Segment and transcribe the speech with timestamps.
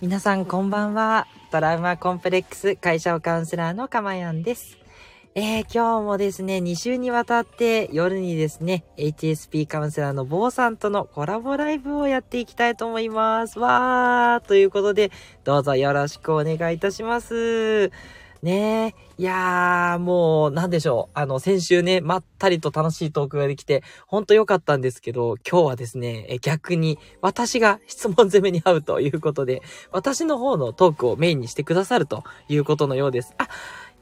[0.00, 1.26] 皆さんこんばんは。
[1.50, 4.78] トラウマコンプレックス会社カウンセラーのかまやんです。
[5.34, 13.58] えー、今日もですね、2週にわたって夜にですね、HSP カウンセラーの坊さんとのコラボライブをやっていきたいと思います。
[13.58, 15.10] わーということで、
[15.44, 17.92] どうぞよろしくお願いいたします。
[18.42, 19.22] ねえ。
[19.22, 21.18] いやー、もう、なんでしょう。
[21.18, 29.60] あの、先週ね、まったりと楽しいトークができて、ほんと良かったんですけど、今日はですね、え逆に、私が質問攻めに合うということで、
[29.92, 33.34] 私の方のトークをメインにしてくださるということのようです。
[33.36, 33.46] あ、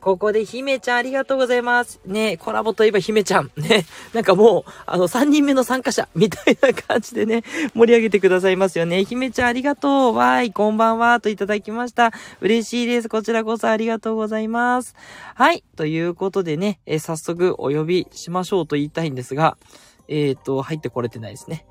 [0.01, 2.01] ここで姫ちゃんありがとうございます。
[2.07, 3.51] ねコラボといえば姫ちゃん。
[3.59, 7.43] ねなんかもう、あの、3人目の参加者、みたいな感じでね、
[7.75, 9.05] 盛り上げてくださいますよね。
[9.05, 10.17] 姫ちゃんありがとう。
[10.17, 11.21] わーい、こんばんは。
[11.21, 12.13] といただきました。
[12.41, 13.09] 嬉しいです。
[13.09, 14.95] こちらこそありがとうございます。
[15.35, 15.65] はい。
[15.77, 19.57] ということでね、え早速お呼びしましょうと言いたいんですが、
[20.09, 21.67] えっ、と、入ってこれてないですね。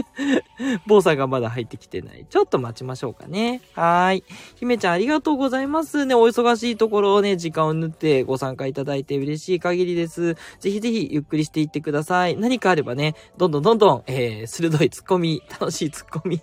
[0.86, 2.26] 坊さんがまだ入ってきてない。
[2.28, 3.60] ちょっと待ちましょうかね。
[3.74, 4.24] はーい。
[4.56, 6.14] 姫ちゃんありがとうございますね。
[6.14, 10.34] お忙しいところをね、時間を縫ってご参加いただいて嬉しい限りです。
[10.60, 12.36] ぜひぜひゆっくりしていってください。
[12.36, 16.40] 何かあればね、どんどんどんどん、えー、鋭いツッコミ、楽しいツッコミ、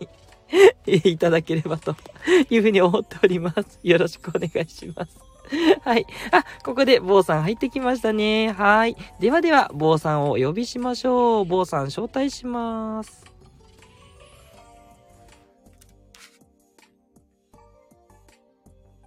[0.86, 1.96] いただければと
[2.50, 3.80] いうふうに思っております。
[3.84, 5.35] よろしくお願いします。
[5.84, 6.06] はい。
[6.32, 8.52] あ、ここで坊さん入ってきましたね。
[8.52, 8.96] はい。
[9.20, 11.46] ではでは、坊さんをお呼びしましょう。
[11.46, 13.26] 坊さん招待します。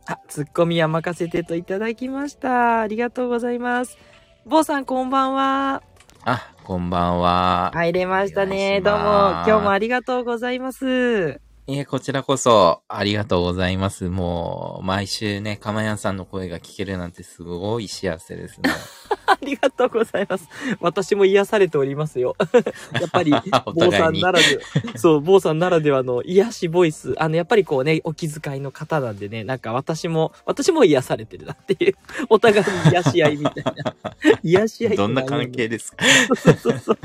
[0.06, 2.80] あ、ツッコミは任せてといただきました。
[2.80, 3.98] ありがとうございます。
[4.46, 5.82] 坊さんこんばんは。
[6.24, 7.70] あ、こんばんは。
[7.74, 8.78] 入れましたね。
[8.80, 11.47] おどうも、今日もありがとうございます。
[11.70, 14.08] いえ、こちらこそ、ありがとうございます。
[14.08, 18.70] もう、毎週ね、かまやんさんの声が聞けるなんてすごい幸せですね。
[19.28, 20.48] ありがとうございます。
[20.80, 22.36] 私も癒されておりますよ。
[22.98, 23.34] やっぱり、
[23.66, 24.60] お坊さんならで、
[24.96, 27.14] そう、坊さんならではの癒しボイス。
[27.18, 31.94] あの、やっぱりこうね、お気遣いの方なんでね、なんか私も、私も癒されてるなっていう、
[32.30, 33.94] お互いに癒し合いみたいな。
[34.42, 35.98] 癒し合いどんな関係ですか？
[36.34, 36.98] そうそうそう。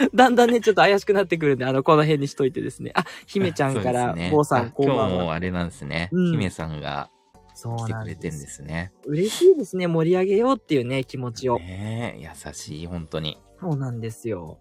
[0.14, 2.92] だんだんね、ちょっと怪しくなってくるんで、あの、この辺にしといてですね。
[2.94, 5.34] あ、姫ちゃんから坊さん、あこんばん今日もは。
[5.34, 6.08] あれなんですね。
[6.12, 7.10] うん姫さんが
[7.54, 7.92] そう来て。
[7.92, 8.92] くれてんですすね。
[9.04, 11.58] 嬉しいですね、盛り上げようっていうね、気持ちを。
[11.58, 13.38] ねえ、優しい、本当に。
[13.60, 14.58] そうなんですよ。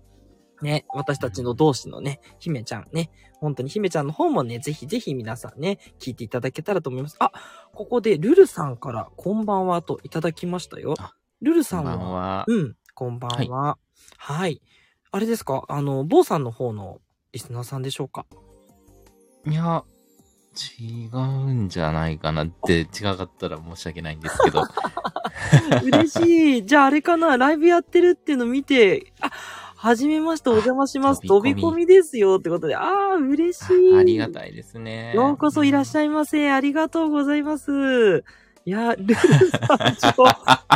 [0.61, 7.15] ね、私たちの同志のね、姫ちゃんね、本当に姫ちゃんの方もね、ぜひぜひ皆さんね、聞いていただけたらと思います。
[7.19, 7.31] あ、
[7.73, 11.13] ここでルルさんからこんばんはといただきましたよあ。
[11.41, 12.45] ルルさこんんは、ばんは。
[12.47, 13.77] うん、こんばんは。
[14.17, 14.61] はい。
[15.11, 15.63] あれですか？
[15.67, 16.99] あの、坊さんの方の
[17.31, 18.25] リスナーさんでしょうか？
[19.45, 19.83] いや、
[20.79, 24.63] 違うんじゃないかなって、違かったら申し訳ないんですけど。
[25.83, 26.65] 嬉しい。
[26.65, 27.37] じゃああれかな？
[27.37, 29.31] ライブやってるっていうの見て、あ、
[29.75, 31.21] はじめまして、お邪魔します。
[31.21, 33.95] 飛飛び込みですよってことで、ああ、嬉しい。
[33.95, 35.13] あありがたいですね。
[35.15, 36.51] ようこそいらっしゃゃいませ。
[36.51, 38.23] ありがとうございます。
[38.65, 40.25] いや、ルルさんちょ、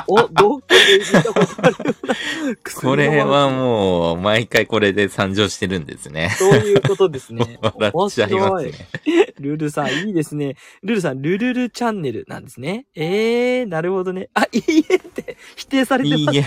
[0.07, 6.29] お、どっかで見たことあるようなこれはもう、毎回これで参上してるんですね。
[6.37, 7.59] そういうことですね。
[7.61, 9.33] 笑っちゃいますね。
[9.39, 10.55] ルルさん、いいですね。
[10.81, 12.85] ルルさん、ルルルチャンネルなんですね。
[12.95, 14.29] ええー、なるほどね。
[14.33, 16.21] あ、いいえって否定されてます。
[16.21, 16.45] いいえ。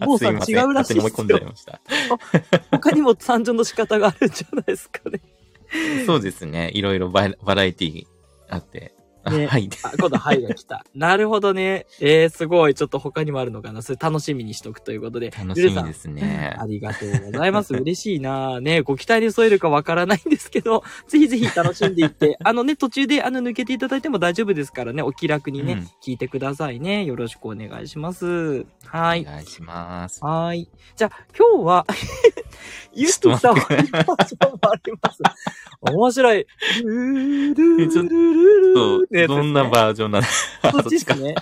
[0.04, 1.38] 坊さん違うらしいっすよ。
[2.70, 5.20] 他にも参上の仕方があるんじゃないですかね。
[6.06, 6.70] そうですね。
[6.74, 8.06] いろいろバラバラエティ
[8.48, 8.97] あって。
[9.28, 9.68] あねはい。
[9.82, 10.84] あ、今度、はいが来た。
[10.94, 11.86] なるほどね。
[12.00, 12.74] えー、すごい。
[12.74, 13.82] ちょっと他にもあるのかな。
[13.82, 15.30] それ楽しみにしとくということで。
[15.30, 16.68] 楽しみですねあ。
[16.68, 17.74] りがとうございます。
[17.76, 27.04] 嬉しいなね、ご期待に添えるかわからないんですけど、 ぜひぜひ楽しんでいって、あのね、途中であの抜けていただいても大丈夫ですからね、お気楽にね、うん聞いてくださいね。
[27.04, 28.66] よろしくお願いします。
[28.84, 29.22] はい。
[29.22, 30.24] お願いします。
[30.24, 30.68] はい。
[30.96, 31.86] じゃあ、今日は、
[32.94, 35.22] ゆっと待ってバージョンもあります。
[35.80, 36.46] 面白い。
[36.82, 40.26] ルールルルどんなバージョンなの？
[40.70, 41.34] そっちっすね。
[41.34, 41.36] ね。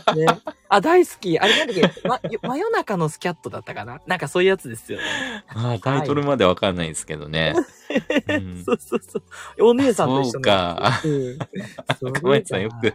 [0.68, 1.38] あ、大好き。
[1.38, 4.00] あれなんだっけ、ま、真夜中のスキャットだったかな？
[4.06, 5.04] なんかそういうやつですよね。
[5.48, 7.54] あタイトルまでわかんないですけどね。
[8.28, 9.20] うんそうそうそ
[9.58, 9.64] う。
[9.64, 11.00] お姉さんと一緒そうか。
[11.04, 11.38] うん。
[11.98, 12.92] それがかまえさんよく、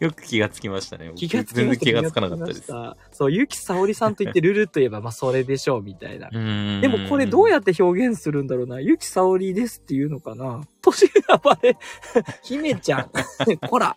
[0.00, 1.08] よく気がつきましたね。
[1.08, 1.54] 僕気がつ。
[1.54, 2.72] 全然気がつかなかったです。
[3.12, 6.30] そう、ゆきさおりさんと言ってルルといえば、まあそれでしょう、みたいな。
[6.30, 8.80] ででもこれどうやって表現するんだろうな。
[8.80, 11.76] ゆきさおりですっていうのかな年がバレ、
[12.42, 13.10] 姫ちゃん、
[13.68, 13.96] こら、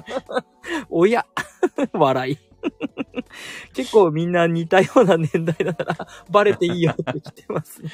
[0.90, 1.24] 親、
[1.92, 2.38] 笑い。
[3.74, 7.90] 結構みんな似たような年代だから、バレていいよって来てますね。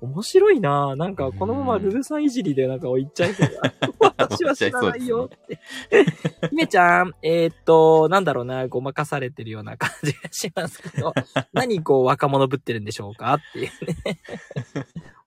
[0.00, 3.72] 面白いななんかこのままルルさんいじりでなんか言っちゃいそうだ。
[4.16, 5.58] 私は知らないよって。
[6.50, 11.14] 姫ちゃん、えーっと、なんだろうな、ごまかされてるような感じがしますけど、
[11.52, 13.68] 何こう若者ぶってるんでしょうかっていう
[14.04, 14.18] ね。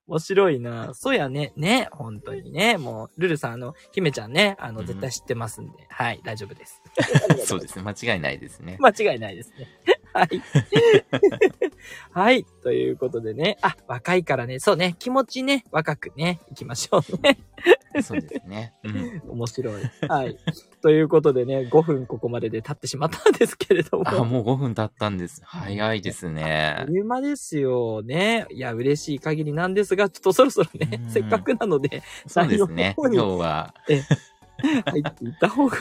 [0.08, 0.94] 面白いな。
[0.94, 1.52] そうやね。
[1.58, 1.90] ね。
[1.92, 2.78] 本当にね。
[2.78, 5.86] もう、ルルさん、あの、姫ちゃんね、あの、うん絶対知ってますんで。
[5.90, 6.82] はい、大丈夫です。
[7.46, 7.84] そうですね。
[7.84, 8.78] 間違いないですね。
[8.82, 9.68] 間違いないですね。
[10.14, 10.42] はい。
[12.12, 12.46] はい。
[12.64, 13.58] ということでね。
[13.62, 14.60] あ、若いからね。
[14.60, 14.96] そうね。
[15.00, 17.38] 気持ちね、若くね、行きましょうね。
[18.02, 18.74] そうですね。
[18.84, 19.22] うん。
[19.30, 19.84] 面白い。
[20.08, 20.38] はい。
[20.82, 24.08] ということでね、5分ここまでで経ってしまったんですけれども。
[24.08, 25.42] あ、もう5分経ったんです。
[25.46, 26.92] 早いですあねっと。
[26.92, 28.46] いう間ですよね。
[28.52, 32.96] いや、嬉しい限りなんですが、ちょっとそろそろねう、んせっかくなので、そうですね。
[32.98, 33.74] 内今日は、
[34.86, 35.78] 入っていった方が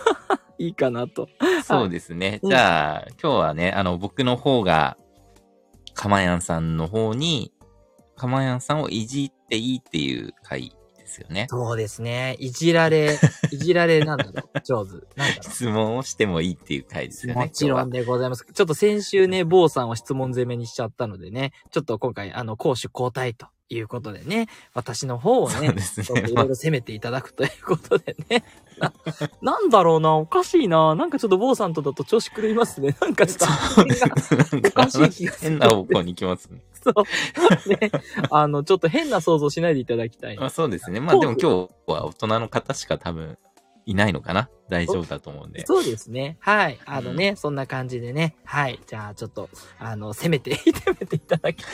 [0.58, 1.28] いいかなと。
[1.64, 2.40] そうですね。
[2.43, 4.96] うんじゃあ、今日はね、あの、僕の方が、
[5.94, 7.52] かまやんさんの方に、
[8.17, 11.46] かまやんさんをいじっていいっていう回ですよね。
[11.49, 12.37] そうですね。
[12.38, 13.19] いじられ、
[13.52, 14.61] いじられなんだろう。
[14.62, 14.93] 上手。
[14.93, 17.31] なんだろ質問をしてもいいっていう回ですう。
[17.31, 17.43] よね。
[17.43, 18.44] もちろんでございます。
[18.52, 25.75] ちょっと先週ね、坊さんを質問攻めにしちゃったのでね、ちょっと今回、あの、攻守交代ということでね、私の方をねね。
[26.31, 28.45] いろいろ攻めていただくということでね。
[28.79, 28.93] な、
[29.43, 30.95] なんだろうな、おかしいな。
[30.95, 32.97] なんかちょっと坊さんとだと調子狂いますね。
[33.01, 33.39] なんかちょっ
[34.63, 36.63] とおかしい気がする変な方向に行きますね。
[36.83, 37.69] そう。
[37.69, 37.91] ね。
[38.31, 40.37] あの、ちょっと変な想像しないでいただきたい。
[40.37, 41.01] まあそうですね。
[41.01, 43.37] まあでも今日は大人の方しか多分
[43.87, 45.65] いないのかな大丈夫だと思うんで。
[45.67, 46.37] そうですね。
[46.41, 46.79] はい。
[46.87, 48.37] あのね、そんな感じでね。
[48.45, 48.81] はい。
[48.87, 49.49] じゃあ、ちょっと、
[49.79, 51.69] あの、攻めて、 攻めていただけれ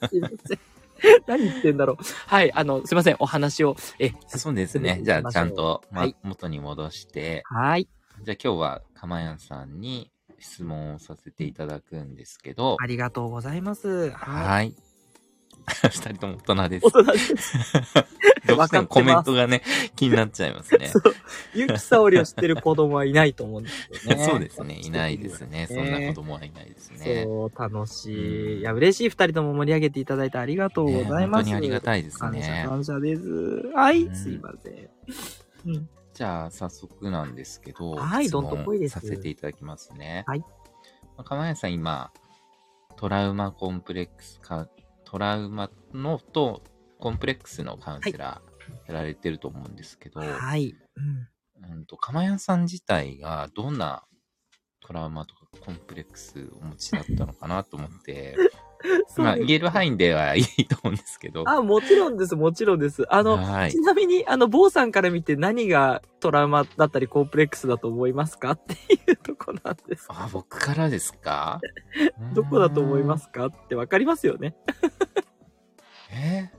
[0.00, 0.08] ば。
[0.08, 0.58] すいません。
[1.26, 1.96] 何言ってんだろう。
[2.26, 2.52] はい。
[2.52, 3.16] あの、すいません。
[3.18, 5.00] お話を、え、そうですね。
[5.02, 7.88] じゃあちゃんと、まはい元に戻して、はい。
[8.22, 14.10] じゃあ今日はかまやんさんに質問をさせていただくんですけど、ありがとうございます。
[14.10, 14.46] はい。
[14.46, 14.74] はい。
[15.82, 16.90] 二人とも大人です大。
[16.90, 17.54] 人です。
[18.46, 19.62] どうしてもコメントがね、
[19.94, 20.98] 気になっちゃいますね そ。
[20.98, 21.02] う。
[21.54, 24.24] ゆきさおりを知ってる子供はいないと思うんですよね。
[24.28, 24.80] そうですね。
[24.82, 25.66] いないですね。
[25.68, 27.24] そんな子供はいないですね。
[27.24, 28.54] そう、楽しい。
[28.54, 31.44] うんいや、嬉しい二人とも盛り上げていただいてありがとうございねます。
[31.44, 32.64] 本当にありがたいです感謝、ね。
[32.66, 33.22] 感謝です。
[33.74, 34.88] はい、うんすいません。
[35.66, 35.88] うん。
[36.14, 40.24] じゃあ、早速なんですけど、はいどんとこいですさせていただきますね。
[40.26, 40.40] はい。
[40.40, 40.46] ま
[41.18, 42.10] あかまやさん、今、
[42.96, 44.68] トラウマコンプレックスか、
[45.10, 46.62] トラウマのと
[46.98, 50.74] コンプレックスのカウンセラーやられてると思うんですけど、はい。
[50.96, 51.72] うん。
[51.72, 54.04] うんと、かまやさん自体がどんな
[54.80, 58.36] トラウマとかコンプレックスお持ちだったのかなと思って、
[59.18, 63.04] まあ、言える範囲ではいいと思うんですけど、あ、もちろんです、もちろんです。
[63.12, 63.80] あの、はいち。
[63.80, 70.06] なみに、あの、坊さんから見て何がトラウマだったりコンプレックスだと思いますかっていうとこなんです。
[70.10, 71.60] あ、僕からですか？
[72.34, 74.56] どこだと思いますかってわかりますよね。
[76.12, 76.50] え？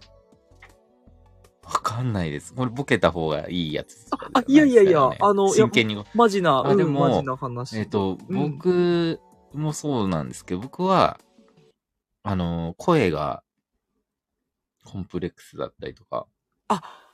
[1.63, 2.53] わかんないです。
[2.53, 6.03] これボケた方がいいやつとかあ、いやいやいや、あの、真剣に。
[6.15, 7.77] マジな、あでもうんマジな話。
[7.77, 9.19] えっ、と、うん僕
[9.53, 11.19] もそうなんですけど、僕は、
[12.23, 13.43] あの、声が
[14.83, 16.27] コンプレックスだったりとか、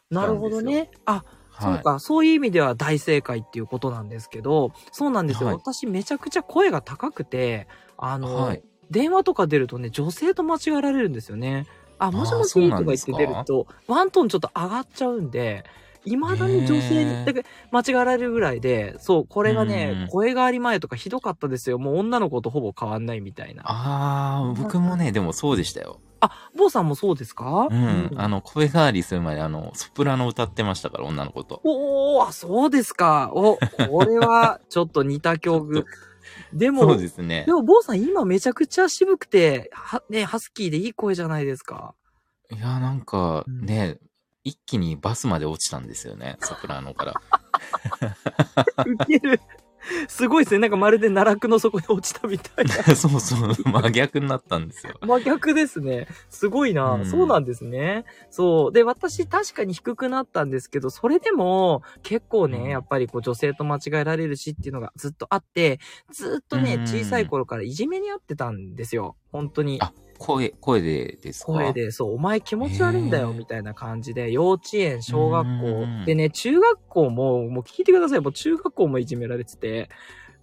[0.09, 0.91] なるほどね。
[1.05, 1.23] あ、
[1.59, 1.83] そうはい。
[1.83, 5.47] か、そういう意味では大正解っていうことなんですけど、そうなんですよ。
[5.47, 7.67] はい私めちゃくちゃ声が高くて、
[7.97, 11.65] あの、はい電話とか出るとね、女性と間違えられるんですよね。
[11.97, 15.65] あ、もしもしとか言って出ると、ワントーンちょっと上がっちゃうんで、
[16.05, 21.79] 未だに女性にだけ間違えられるぐらいで、そう、これがうねん、声変わり前とかひどかったですよ。
[21.79, 23.63] もう女の子とほぼ変わんないみたいな。
[23.65, 25.99] あ、あー、僕もね、でもそうでしたよ。
[26.55, 27.67] 坊さんもそうですか？
[27.69, 28.11] うん。
[28.15, 31.61] あの、声変わりする前、あの、ソプラノ歌ってましたから、女の子と。
[31.63, 33.31] おー、あそうですか。
[33.33, 35.85] お、これはちょっと似た曲。
[36.53, 37.53] でも、そうですねで。
[37.53, 41.93] も、坊さん今めちゃくちゃ渋くて、は、ね、ハスキーでいい声じゃないですか。
[42.51, 43.97] いや、なんか、うんね、
[44.45, 47.13] 一気にバスまで落ちたんですよね、ソプラノから。
[48.85, 49.41] ウケる。
[50.07, 50.59] すごいですね。
[50.59, 52.73] なんかまるで奈落の底に落ちたみたいな。
[52.95, 54.97] そうそう、真逆になったんですよ。
[55.01, 56.07] 真逆ですね。
[56.29, 58.05] すごいな、うんそうなんですね。
[58.29, 58.71] そう。
[58.71, 65.79] で、私確かに低くなったんですけど、それでも結構ね、うんやっぱりこう女性と間違えられるしっていうのがずっとあって、
[66.11, 69.15] ずっとね、うん小さい頃からいじめにあってたんですよ。
[69.31, 69.79] 本当に。
[69.81, 71.47] あ、声、声でですか？
[71.47, 71.73] 声。
[71.73, 79.89] で、そう、お前気持ち悪いんだよ、みたいな感じで、幼稚園、小学う校ん、でね、中学校も、もう聞いてください、もう中学校もいじめられてて、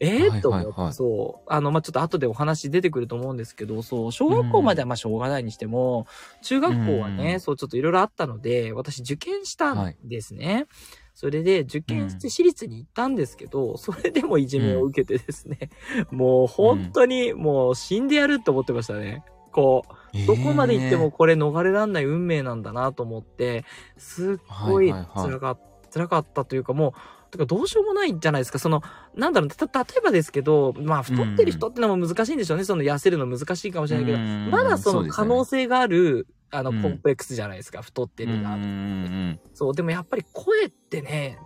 [0.00, 1.52] ええはいと思って、はいはいそう。
[1.52, 6.06] あの、まあ、ちょっと後でお話出てくると思うんですけど、そう、小学校まではまあしょうがないにしても、
[6.42, 7.40] 中学校はね、うん。
[7.40, 10.66] そう、ちょっといろいろあったので、私受験したんですね。
[11.14, 15.70] それで、受験して私立に行ったんですけど、それでもいじめを受けてですね、
[16.10, 19.24] もう本当にもう死んでやるって思ってましたね。
[19.52, 23.64] こう、どこまで行ってもこれ逃れらんない運命なんだなと思って、
[23.96, 26.92] すっごい辛かった、辛かったというかもう、
[27.32, 28.58] てかどうしようもないじゃないですか。
[28.58, 28.82] その、
[29.14, 32.64] なんだろう、た、例えばですけど、まあ太ってる人ってのも難しいんでしょうね。
[32.64, 37.80] その痩せるの難しいかもしれないけど、うんまだその可能性がある、あの、うんコンプレックスじゃないですか。
[37.80, 38.54] 太ってるな。
[38.54, 41.38] うんうんうんそう、でもやっぱり声ってね、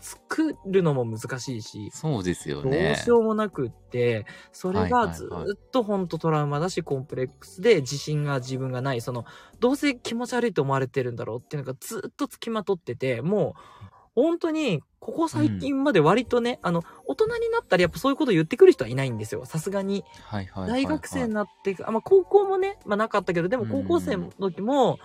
[0.00, 2.96] 作るのも難しいし、そうですよどうね。
[2.96, 9.24] しようもなくって、それがずーっとほんとトラウマだし、コンプレックスで自信が自分がない、その、
[9.60, 19.44] どうせ気持ち悪いと思われてるんだろうっていうのがずっとつきまとってて、もう、本当に、ここ最近まで割とね、あの、大人になったらやっぱそういうこと言ってくる人はいないんですよ。
[19.46, 20.04] さすがに。
[20.24, 20.82] はいはいはいはい。
[20.84, 24.98] 大学生になって、あ、まあ高校もね、まあなかったけど、でも高校生の時も、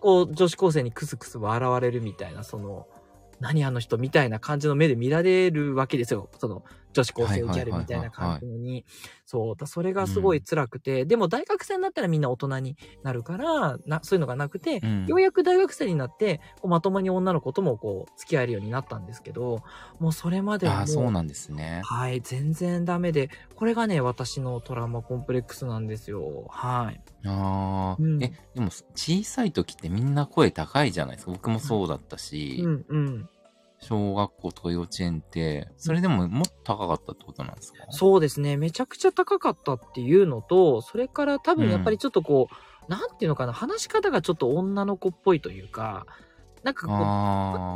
[0.00, 2.86] こう、女子高生にクスクス笑われるみたいな、その、
[3.42, 6.30] 何あの人みたいな感じの目で見られるわけですよ。
[6.38, 8.84] その、女子高生ギャルみたいな感じのに。
[9.26, 9.56] そう。
[9.56, 19.62] だそれがすごい辛くて、でも大学生になったらみんな大人になるから、な、そういうのがなくて、うんようやく大学生になって、こうまともに女の子ともこう、付き合えるようになったんですけど、
[19.98, 21.80] もうそれまではもああ、そうなんですね。
[21.84, 26.46] はい、全然ダメで、これがね、私のトラウマコンプレックスなんですよ。
[26.48, 27.00] はい。
[27.26, 31.32] ああ、うんえ、でも小さい時ってみんな声高いじゃないですか。
[31.32, 33.28] 僕もそうだったし、うんうん。
[33.82, 37.84] 小学校とか幼稚園って、それでももっと高かったってことなんですか？
[37.90, 38.56] そうですね。
[38.56, 46.06] めちゃくちゃ高かったっていうのと、それから多分やっぱりちょっとこう、なんていうのかな、話し方がちょっと女の子っぽいというか、
[46.62, 46.96] なんかこう。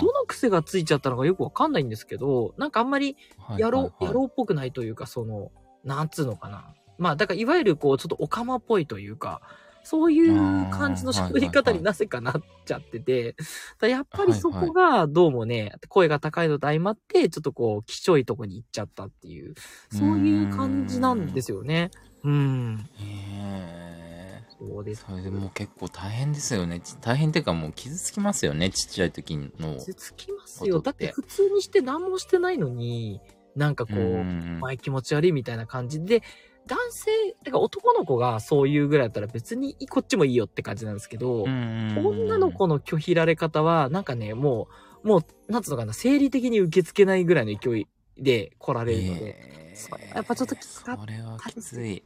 [0.00, 5.50] どの癖がついちゃったのかよくわかんないんですけど、なんかあんまりはい野郎、はいはい野郎っぽくないというか、その、
[5.82, 6.72] なんつうのかな。
[6.98, 9.40] まあ、だからいわゆるこう、ちょっとオカマっぽいというか、
[9.86, 13.36] そういう感じの喋り方になぜかなっちゃってて、
[13.82, 19.54] やっぱりそこがどうもね、声が高いのと相まって、ちょっとこう、きちょいとこに行っちゃったっていう、
[19.92, 21.92] そういう感じなんですよね。
[22.24, 22.84] うん。
[22.98, 23.04] へ
[23.38, 24.42] え。
[24.58, 25.04] そうです。
[25.08, 26.80] それでもう結構大変ですよね。
[26.80, 28.70] ち大変っていうかもう傷つきますよね。
[28.70, 29.76] ちっちゃい時の。
[29.78, 30.80] 傷つきますよ。
[30.80, 33.20] だってて普通にして何もしてないのに、
[33.54, 36.22] なんかこう、ん前気持ち悪いみたいな感じで、
[36.66, 37.10] 男性、
[37.44, 44.68] てか男の子がそういうぐらいだったら別にこっちもいいよって感じなんですけど、女の子の拒否られ方は、なんかね、も
[45.04, 47.86] う、もう、なんつうのかな、生理的に受け付けないぐらいの勢い
[48.18, 49.76] で来られるので、えー。
[49.76, 52.02] それやっぱちょっときつかったそれはきつい。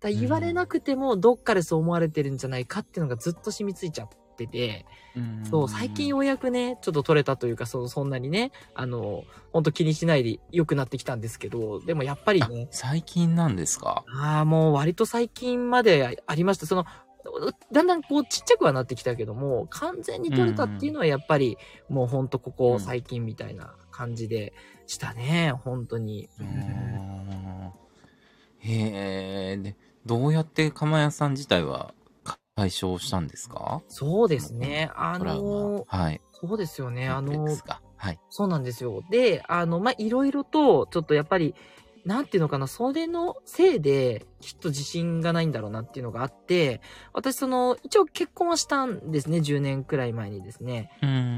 [0.00, 4.16] だ言われなくても、どっかでそう思われてるんじゃないかっていうのがずっと染みついちゃって
[4.46, 4.84] て、
[5.44, 14.04] そう、最近ようやくね、ちょっと取れたというか、そそんなにね、あの、ほんと気にしないで良くなってきたんですけど、でもやっぱりあね、最近なんですか？
[14.08, 16.66] ああ、もう割と最近までありました。
[16.66, 16.84] その、
[17.72, 21.56] だんだんこうちっちゃくはなってきたけども、完全に取れたっていうのはやっぱり、
[21.88, 24.52] もうほんとここ最近みたいな感じで
[24.86, 26.28] したね、本当に。
[26.38, 27.70] うーん
[28.60, 29.56] へえ。
[29.58, 29.76] で、
[30.06, 31.94] どうやって釜屋さん自体は
[32.56, 33.82] 解消したんですか？
[33.88, 34.90] そうですね。
[34.94, 35.98] あの、マ。
[35.98, 36.20] はい。
[36.30, 37.08] そうですよね。
[37.08, 37.44] あの
[37.96, 38.20] はい。
[38.30, 39.02] そうなんですよ。
[39.10, 41.54] で、あの、まあ、いろいろと、ちょっとやっぱり、
[42.04, 46.80] なんていうのかな、それのせいで、きっと自信がないんだろうなっていうのがあって、
[47.14, 50.90] 私、その、一応結婚はしたんですね、10年くらい前にですね。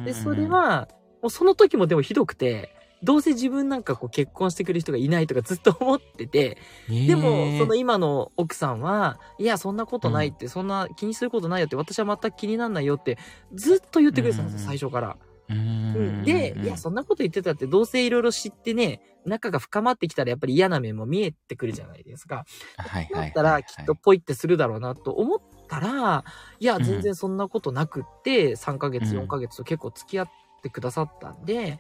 [0.04, 0.88] で、それ、は、
[1.22, 6.58] もうその時もでもひどくて、どうせ自分なんかこう結婚してくる人がいないとかずっと思ってて、
[7.06, 13.18] でも、その今の奥さんは、いや、そんなことないって、そんな気にすることないよって、私は全く気にならないよって、
[13.54, 14.66] ずっと言ってくれてたんですよ、うん。
[14.66, 15.16] 最初から。
[15.48, 16.24] うーん。
[16.24, 22.44] で、いや、そんなこと言ってたって、どうせいろいろ知ってね、仲が深まってきたらやっぱり嫌な面も見えてくるじゃないですか。
[22.76, 23.26] はいはいはいはい。
[23.26, 25.38] だったら、きっとポイってするだろうなと思っ
[25.68, 26.24] たら、
[26.58, 29.22] いや、全然そんなことなくって、3ヶ月、うん。
[29.22, 30.28] 4ヶ月と結構付き合っ
[30.62, 31.78] てくださったんで、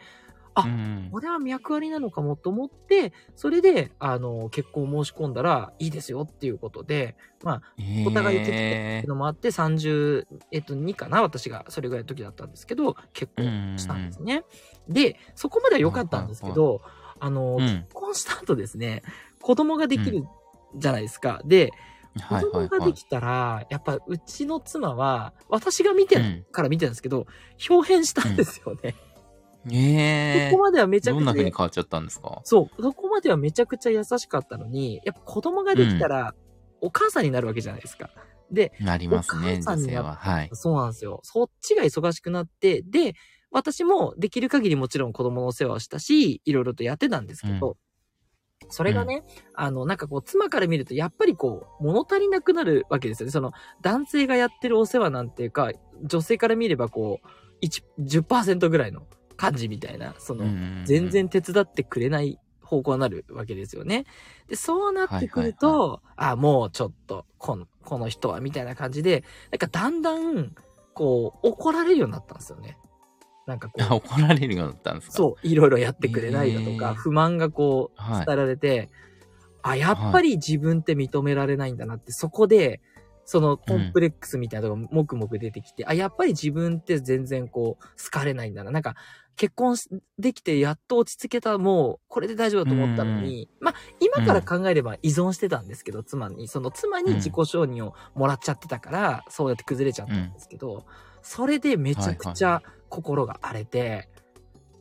[0.56, 7.62] あうんこれは脈ありなのかもと思って、それで、あの、結婚を申し込んだらいいですよっていうことで、まあ、
[8.06, 14.44] お互い受けてへいうのもあって、30、えっと、2かな私がそれぐらいの時だったんですけど、結婚したんですね。
[14.88, 16.80] で、そこまでは良かったんですけど、
[17.20, 19.02] あの、ーうん結婚した後ですね、
[19.40, 20.24] 子供ができる
[20.76, 21.42] じゃないですか。
[21.44, 21.70] で、
[22.28, 22.68] 子はいはいはい。
[22.68, 27.26] 供ができたら、やっぱうちの妻は、私が見てうんから見てるんですけど、
[27.68, 28.94] 表変したんですよね。
[29.72, 29.76] え
[30.32, 32.42] そこまではめちゃくちゃどんな風に変わっちゃったんですか？
[32.44, 36.34] そう、そこまではめちゃくちゃ優しかったのに、やっぱ子供ができたら、
[36.80, 38.10] お母さんになるわけじゃないですか。
[38.50, 40.16] で、なりますね、お母さんにな女性は。
[40.16, 40.50] はい。
[40.54, 41.20] そうなんですよ。
[41.24, 43.14] そっちが忙しくなって、で、
[43.50, 47.78] 私もできる限りもちろん子供のお世話をしたし、いろいろとやってたんですけど、
[48.70, 53.32] それがね、あの、なんかこう、妻から見ると、やっぱりこう、物足りなくなるわけですよね。
[53.32, 55.72] その、男性がやってるお世話なんていうか、
[56.04, 57.28] 女性から見ればこう、
[57.60, 59.06] 1、10%ぐらいの
[59.36, 60.44] 感じみたいな、その、
[60.84, 64.06] 全然手伝ってくれない方向になるわけですよね。
[64.48, 70.54] で、そうなってくると、あ、もうちょっと、この、この人は、みたいな感じで、なんかだんだん、
[70.94, 72.78] こう、怒られるようになったんですよね。
[73.46, 75.12] なんかこあう、 怒られるようになったんですか？
[75.16, 76.94] そう、いろいろやってくれないだとか、へー。
[76.94, 78.26] 不満がこう、はい。
[78.26, 78.90] 伝えられて、
[79.62, 82.80] あ、やっぱり自分って認められないんだなって、そこで、
[83.26, 88.70] そのコンプレックスみたいなのがもくもく出てきて、あ、やっぱり自分って全然こう、好かれないんだな。
[88.70, 88.94] なんか、
[89.34, 100.86] 結婚しできてやっと落ち着けた、もう、これで大丈夫だと思ったのに、まあ、今から考えれば依存してたんですけど、妻に、その妻に自己承認をもらっちゃってたから、そうやって崩れちゃったんですけど、
[101.20, 104.08] それでめちゃくちゃ心が荒れて、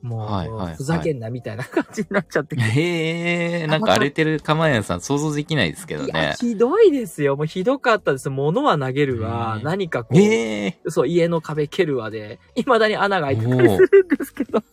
[0.06, 6.36] もはいはいはいうふざけんなみたいな感じになっちゃって、へえ、なんか荒れてる釜屋さん想像できないですけどいや、ね。
[6.40, 7.36] ひどいですよ。
[7.36, 8.30] もうひどかったです。
[8.30, 9.60] 物は投げるわう。
[9.60, 14.64] ん何かこう、ええそう、家の壁蹴るわで、未だに穴が開いてたりするんですけど。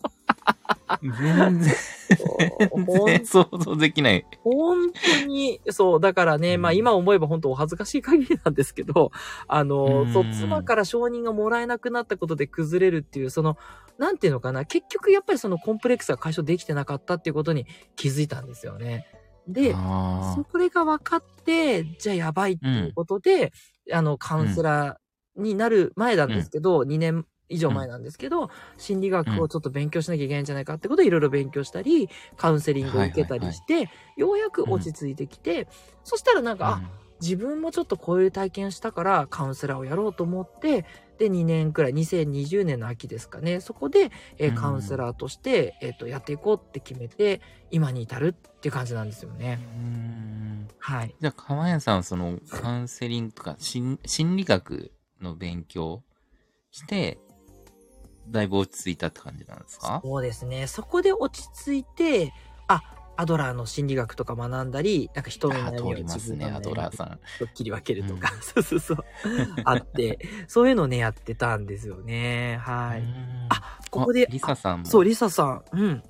[1.03, 4.27] 全然、全然想像できない。
[4.43, 9.11] 本当に、そう、だからね、まあうん今思えば本当お恥ずかしい限りなんですけど、
[9.47, 10.13] あのう、ん。
[10.13, 13.57] そう、妻から承認がもらえなくなったことで崩れるっていう、その、
[13.99, 19.07] なんていうのかな、結局やっぱりそのコンプレックスが解消できてなかったっていうことに気づいたんですよね。
[19.49, 23.53] で、あそこれが分かって、じゃあやばいっていうことで、
[23.93, 35.69] あの、カウンセラーになる前なんですけど、2年以上前なんですけど、心理学をちょっと勉強しなきゃいけないんじゃないかってことでいろいろ勉強したり、カウンセリングを受けたりして、ようやく落ち着いてきて、
[36.05, 36.83] そしたらなんか、あ、あ、
[37.21, 40.85] 自分もちょっとこういう体験したからカウンセラーをやろうと思って、
[41.19, 44.55] で、2年くらい、2020年の秋ですかね、そこで、えーうん。
[44.57, 47.41] カウンセラーとして、えっ、と、やっていこうって決めて、
[47.71, 49.55] 今に至るっていう感じなんですようね。
[49.55, 51.15] んはい。
[51.21, 54.91] じゃあ、釜屋さんはそのカウンセリングとか心心理学
[55.21, 56.03] の勉強
[56.73, 57.19] して、
[58.29, 60.01] だいぶ落ち着いたって感じなんですか？
[60.05, 60.67] そうですね。
[60.67, 62.33] そこで落ち着いて、
[62.69, 62.83] あ、
[63.17, 67.21] アドラーの心理学とか学んだり、なんか人のあ悩みを自分のアドラー悩さん。
[67.41, 68.99] みを切り分けるとか、そうそうそう。
[69.65, 72.59] あって、そういうのをね、やってたんですよね。
[72.63, 73.01] はい。
[73.01, 75.63] うんあ、ここであ、リサさんもそう、リサさん。
[75.73, 76.03] うん。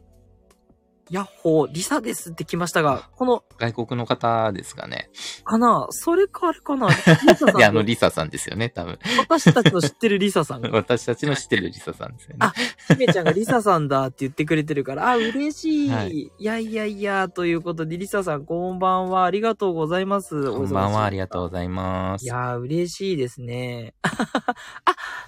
[1.11, 5.11] ヤッホー、リサですって来ましたが、この、外国の方ですかね。
[5.45, 5.87] かな？
[5.91, 6.89] それかあれかな？
[6.89, 8.99] リサさん いや、あの、リサさんですよね、多分。
[9.19, 12.37] 私たちの知ってるリサさんが、 私たちの知ってるリサさんですよね。
[12.41, 12.53] あ
[12.95, 15.91] ひめちゃんがリサさんだって言ってくれてるから、あ、嬉しい。
[15.91, 19.25] はいい、やいやいや、ということで、リサさんこんばんは。
[19.25, 20.51] ありがとうございます。
[20.51, 22.25] こんばんは、ありがとうごいざいます。
[22.25, 23.95] いやー、嬉しいですね。
[24.03, 24.15] あ、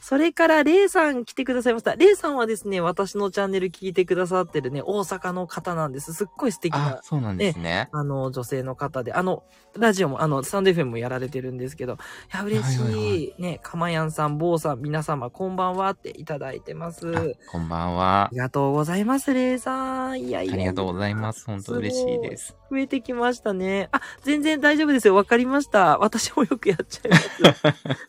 [0.00, 1.96] それから、レイさん来てくださいました。
[1.96, 6.12] レイさんはですね、私のチャンネル聞いてくださってるね、大阪の方なんです。
[6.12, 7.88] すっごい素敵あな、、そうなんですね。
[7.92, 9.44] あの、女性の方で、あの、
[9.78, 11.96] ラジオも、あの、スタンド FM もやられてるんですけど、い
[12.34, 12.78] や、嬉しい。
[12.82, 17.10] はいはいはね、かまやんさん、坊さん、皆様、こんばんはっていただいてます。
[17.16, 18.28] あこんばんはあ。
[18.32, 20.20] りがとうございます、レイさん。
[20.20, 21.46] いやいやありがとうございます。
[21.46, 22.56] 本当嬉しいです。
[22.74, 23.88] 増えてきましたね。
[23.92, 25.14] あ、全然大丈夫ですよ。
[25.14, 25.98] わかりました。
[25.98, 27.28] 私もよくやっちゃいます。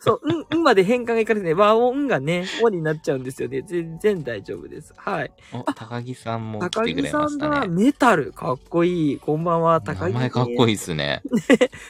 [0.00, 3.62] そう、うん、うんまで変換がいかれてね、和音がね、おになっちゃうんですよね。
[3.62, 4.92] 全然大丈夫です。
[4.96, 5.32] はい。
[5.52, 7.48] お、高木さんも来高木てくれさんだ。
[7.48, 7.84] ましたね。
[7.84, 8.32] メタル。
[8.32, 9.18] かっこいい。
[9.18, 9.80] こんばんは。
[9.80, 10.14] 高名木。
[10.14, 10.74] 前かっこいい。
[10.74, 11.22] いですね。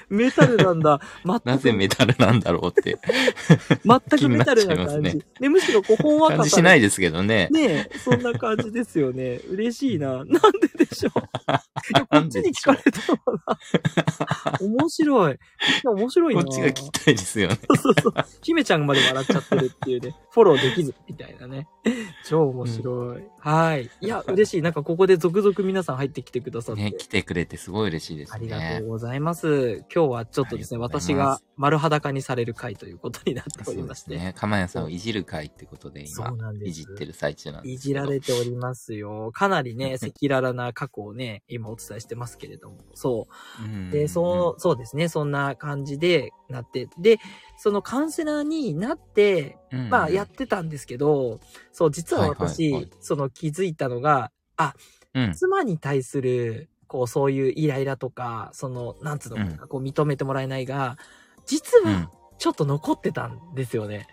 [0.08, 1.00] メタルなんだ。
[1.44, 2.98] なぜメタルなんだろうって
[3.84, 5.22] 全くメタルな感じ。
[5.40, 7.48] ね、むしろこう、ほんわか感じしないですけどね。
[7.50, 9.40] ねえ、そんな感じですよね。
[9.50, 10.08] 嬉しいな。
[10.08, 11.12] なんででしょう。
[11.12, 14.58] こっちにででしょう聞かれな。
[14.60, 15.38] 面白い。
[15.84, 16.42] みんな面白いな。
[16.42, 17.58] こっちが聞きたいですよね。
[17.74, 18.14] そうそうそう。
[18.42, 20.14] 姫ちゃんまで笑っちゃってるっていうね。
[20.30, 21.68] フォローできず、みたいなね。
[22.24, 23.22] 超面白い。
[23.46, 23.88] はい。
[24.00, 24.62] いや、 嬉しい。
[24.62, 26.82] なんかここで続々皆さん入ってきてくださって。
[26.82, 28.88] ね、来てくれてすごい嬉しいですありがとねう。
[28.88, 29.84] ございます。
[29.94, 34.10] 今日はちょっとですね、がとうござ私が丸裸にされる回ということになっておそうりまして。
[34.10, 34.32] ですね。
[34.32, 38.00] かまやさんをいじる会ってことで今そうなん、ですいじってる最中なんでいすけど。
[38.00, 39.30] じられておりますよ。
[39.32, 42.78] かなりね、 赤裸々な過去をね、今お伝えしてますけれども。
[42.94, 43.28] そ
[43.60, 43.64] う。
[43.64, 45.08] うんで、そう、そうですね。
[45.08, 46.88] そんな感じでなって。
[46.98, 47.18] で、
[47.58, 51.40] そのカウンセラーになって、うんまあやってたんですけど、
[51.72, 54.74] そう、実は私、はいはいはいその気づいたのが、あ、
[55.14, 55.32] うん。
[55.32, 60.98] 妻に対する、こう、そういうイライラとか、その、なんつうのうんこう、認めてもらえないが、
[61.46, 62.08] 実はうん。
[62.38, 64.06] ちょっと残ってたんですよね。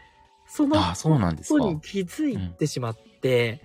[0.48, 1.60] そのああ、そうなんですか。
[1.60, 3.62] ことに気づいてしまって、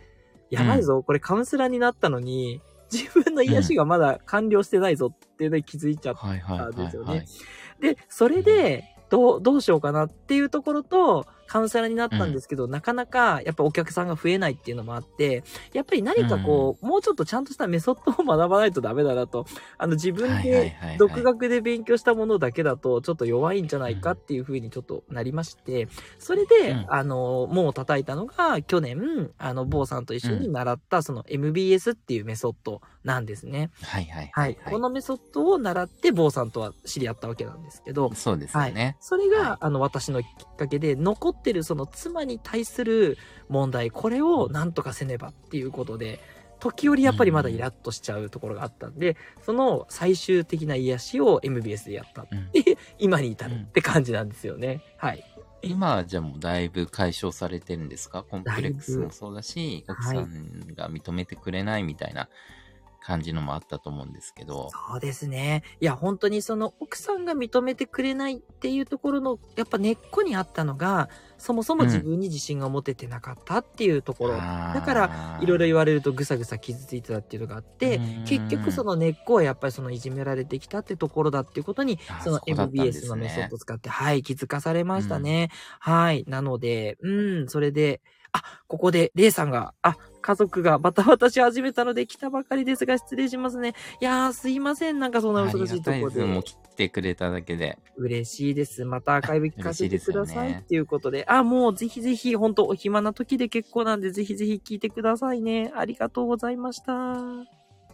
[0.51, 2.61] やばいぞ、これカウンセラーになったのに、
[2.91, 7.27] 自分の癒しがまだ完了してないぞっていうのに気づいちゃっはいはいはいですよねはい。
[7.81, 19.47] で、それで、どう、どうしようかなっていうところと、カウンセラーになったんですけど、なかなか、やっぱお客さんが増えないっていうのもあって、やっぱり何かこう、もうちょっとちゃんとしたメソッドを学ばないとダメだなと、
[19.79, 20.97] あの、自分はいはいはいではい。
[20.99, 26.87] 独学で勉強したものだけだと、ちょっと弱いんじゃないかっていうふうにちょっとなりまして、それで、うん。
[26.89, 33.71] あの、門を叩いたのが、去年、あの、坊さんと一緒に習った、その MBS っていうメソッドなんですね。
[33.83, 34.57] はいはいはい。
[34.65, 38.97] このメソッドを習って、坊さんとは知り合ったわけなんですけど、そうですよね。
[39.01, 39.59] それが、はい。
[39.61, 46.21] あの、私のきっかけで、残ってるその妻に対する問題、これをなんとかせねばっていうことで、
[46.61, 52.49] 時折やっぱりまだイラッとしちゃうところがあったんで、その最終的な癒しを MBS でやったって、うん
[52.99, 54.83] 今に至るって感じなんですよね。
[54.97, 55.25] はい。
[55.63, 58.23] 今はじゃあもうだいぶ解消されてるんですか？
[58.23, 62.29] コンプレックスもそうだし、はい奥さんが認めてくれないみたいな
[63.01, 64.69] 感じのもあったと思うんですけど。
[64.91, 65.63] そうですね。
[65.81, 74.37] いや、本当にその奥さんが認めてくれないっていうところの、やっぱ根っこにあったのが、そもそも自分に自信が持ててなかったっていうところ。
[74.37, 85.51] だだから、いろいろ言われるとぐさぐさ傷ついてたっていうのがあって、結局その根っこはやっぱりそのいじめられてきたってところだっていうことにあ、その MBS のメねソッドを使って、はい、気づかされましたね。
[85.79, 86.25] はい。
[86.27, 88.01] なので、うん、それで、
[88.33, 89.97] あ、ここで、レイさんが、あ、
[90.29, 93.73] 家族がバタバタし始めたので来たばかりですが失礼しますね。
[93.99, 94.99] いやー、すいません。
[94.99, 96.23] なんかそんなあ難しいところで。
[96.27, 97.79] もう来てくれただけで。
[97.97, 98.85] 嬉しいです。
[98.85, 101.25] またアーカイブ聞かせてくださいっていうことで。
[101.29, 105.73] あ、もうぜひぜひ、本当お暇な時で結構なんで、ぜひぜひ聞いてくださいね。
[105.75, 106.93] ありがとうございました。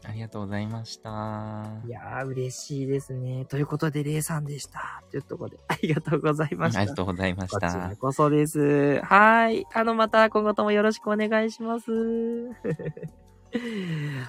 [0.06, 1.64] ありがとうございました。
[1.86, 3.46] いやー、嬉しいですね。
[3.46, 5.02] ということで、レイさんでした。
[5.10, 6.80] というところで、 ありがとうございました。
[6.80, 7.96] ありがとうございましたこちら。
[7.96, 9.00] こそです。
[9.00, 9.66] はい。
[9.72, 11.90] あの、また今後ともよろしくお願いします。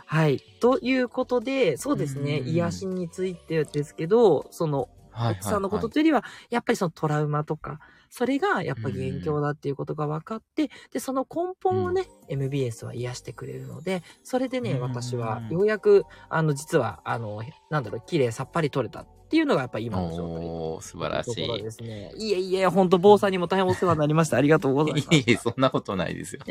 [0.05, 0.39] はい。
[0.61, 2.39] ということで、そうですね。
[2.39, 20.81] うん癒しについてですけど、その、はい奥さんのことというよりは、やっぱりそのトラウマとか、それがやっぱ元凶だっていうことが分かって、で、その根本をね、MBS は癒してくれるので、それでね、うん私はようやく、あの、実は、あの、なんだろう、綺麗さっぱり取れたっていうのがやっぱり今の状態。
[20.81, 21.71] 素晴らしいで。
[21.71, 22.11] すね。
[22.15, 24.37] いえいえ、本当坊さんにも大変お世話になりました。
[24.37, 25.07] ありがとうございます。
[25.15, 26.41] いえいえ、そんなことないですよ。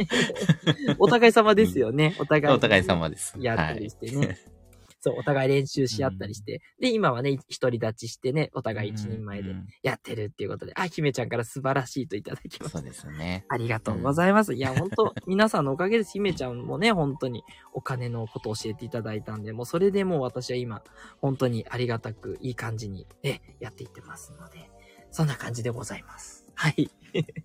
[0.98, 2.16] お互い様ですよね。
[2.18, 2.54] お互い。
[2.54, 3.34] お互い様です。
[3.38, 4.38] やったりしてね。
[5.04, 6.62] そう、お互い練習し合ったりして。
[6.80, 12.82] で、今はね、一人立ちしてね、お互い一人前でうんうんやってるっていうことで、あ、姫ちゃんから素晴らしいといただきましたそう。
[12.82, 13.44] ですよね。
[13.50, 14.54] ありがとうございます。
[14.54, 16.12] いや、本当 皆さんのおかげです。
[16.12, 20.82] 姫ちゃんもね、本当にお金のことを教えていただいたんで、もうそれでもう私は今、
[21.20, 24.70] 本当にありがたく、いい感じに、ね、やっていってますので、
[25.10, 26.46] そんな感じでございます。
[26.54, 26.90] はい。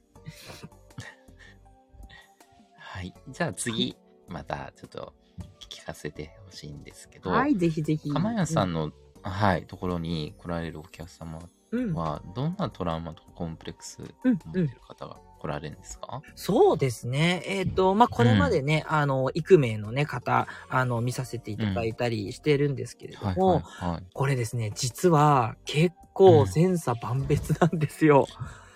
[2.77, 3.13] はい。
[3.27, 3.97] じゃあ次、
[4.29, 5.13] またちょっと
[5.59, 8.11] 聞かせてほしいんですけど、はい、ぜひぜひ。
[8.11, 11.39] かまやさんの、はい、ところに来られるお客様
[11.71, 17.43] うん、は、どんなトラウマとかコンプレックスうん持ってる方が来られるんですか、そうですね。
[17.45, 24.03] えっ、と、まあ、これまでね、あの、育名のね、方、あの、見させていただいたりしてるんですけれどはい、も、はい、はい。
[24.13, 28.27] これですね、実は結構千差万別なんですよ。
[28.29, 28.68] ああ、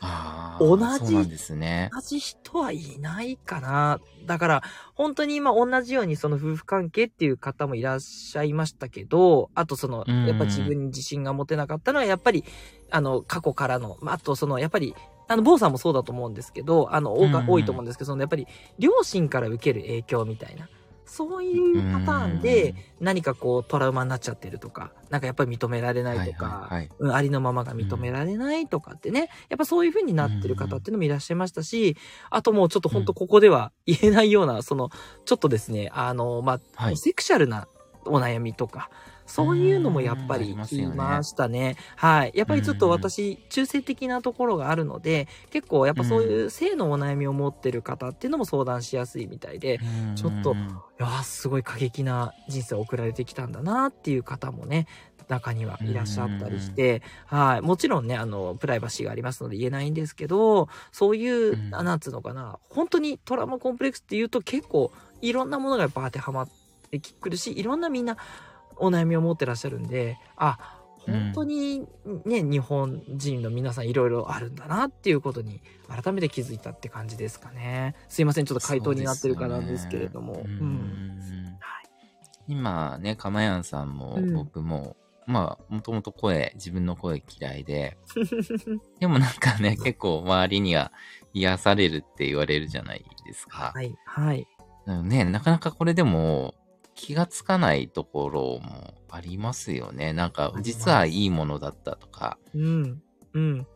[0.60, 1.16] 同じ
[1.56, 1.89] ね。
[1.94, 4.00] 同じ人はいないかな。
[4.26, 4.63] だから、
[4.94, 12.44] 本当に今同じようにその夫婦関係っていう方もいらっしゃいましたけど、あとその、うんやっぱ自分に自信が持てなかったのは、やっぱり、
[12.92, 14.96] あの、過去からの、まああとその、やっぱり、
[15.28, 20.70] あの、坊さんもそうだと思うんですけど、あの、多いと思うんですけど、その、やっぱり、両親から受ける影響みたいな。
[21.13, 26.89] そういうパターンで、何かこうトラウマになっちゃってるとか、なんかやっぱり認められないとか、はいはいはい。
[26.97, 31.97] うん、ありのままが認められないとかってね、やっぱそういう風になってる方っていうのもいらっしゃいましたし、
[32.32, 34.89] あともうちょっと本当ここでは言えないような、その、
[35.26, 36.97] ちょっとですね、あの、まあ、はい。
[36.97, 37.67] セクシャルな
[38.06, 38.89] お悩みとか、
[39.26, 41.76] そういうのもやっぱり聞きましたね。
[41.96, 42.32] はい。
[42.36, 49.80] やっぱりちょっと私、中性的なところがあるので、結構やっぱそういう性のお悩みを持ってる方っていうのも相談しやすいみたいで、
[50.16, 50.62] ちょっとうんい
[51.00, 54.88] やーすごい過激な人生を送られてきたんだなっていう方もね、
[55.28, 57.62] 中にはいらっしゃったりして、はい。
[57.62, 66.50] もちろんね、あの、プライバシーがありますので言えないんですけど、そういう、うんあなんつうのかな、本当にトラウマコンプレックスっていうと結構いろんなものがやっぱ当てはまっ
[66.92, 68.18] てくるし、いろんなみんな
[68.78, 71.86] お悩みを持ってらっしゃるんで、あ、本当に
[72.26, 77.96] ね、日本人の皆さんいろいろあるんだなっていうことに改めて気づいたって感じですかね。
[78.08, 80.36] すいません、ちょっと回答になってるかなんですけれども。
[80.36, 81.84] そうですよねうんうんはい
[82.46, 87.98] 今ね、かまやんさんもうん僕も、まあ、もともと声、自分の声嫌いで、
[89.00, 90.92] でもなんかね、結構周りには
[91.34, 93.72] 癒されるって言われるじゃないですか。
[93.74, 94.48] はい、はい。
[95.04, 96.54] ね、なかなかこれでも
[96.96, 100.14] 気がつかないところもありますよね。
[100.14, 102.38] なんか実はいいものだったとか。
[102.56, 103.02] うん、
[103.34, 103.68] うん。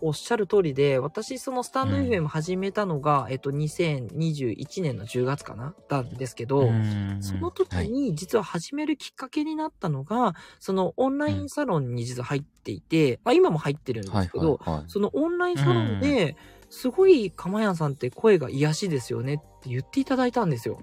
[0.00, 5.74] おっしゃる通りで、私、そのスタンドうん FM 始めたのが、えっと、2021年の10月かな？
[5.88, 14.84] だんですけど、んその時はいに実は始めるきっかけになったのが、そのオンラインサロンに実は入っていて、まあ今も入ってるんではいすけど、はいはい。
[14.88, 16.36] そのオンラインサロンで、
[16.68, 20.80] すごい、かまやんさんって声が癒しですよねって言っていただいたんですよ。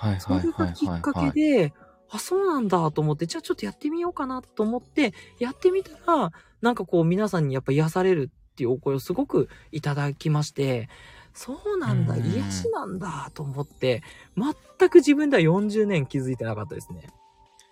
[0.00, 1.74] はいそれはいはいがきっかはいけで、
[2.08, 6.32] あ、そうなんだと思って、じゃあちょっとやってみようかなと思って、やってみたら、
[6.62, 10.88] なんかこう皆さんにやっぱ癒されるっていうお声をすごくいただきまして、
[11.34, 14.02] そうなんだ、うん癒しなんだと思って、
[14.36, 17.08] 全く自分では40年気づいてなかったですね。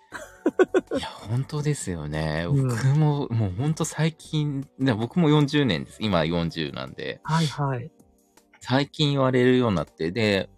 [0.97, 2.45] いや、本当ですよね。
[2.47, 5.97] うん僕も、もう本当最近、ね僕も40年です。
[5.99, 7.91] 今40なんで、はいはい。
[8.61, 10.49] 最近言われるようになって、で、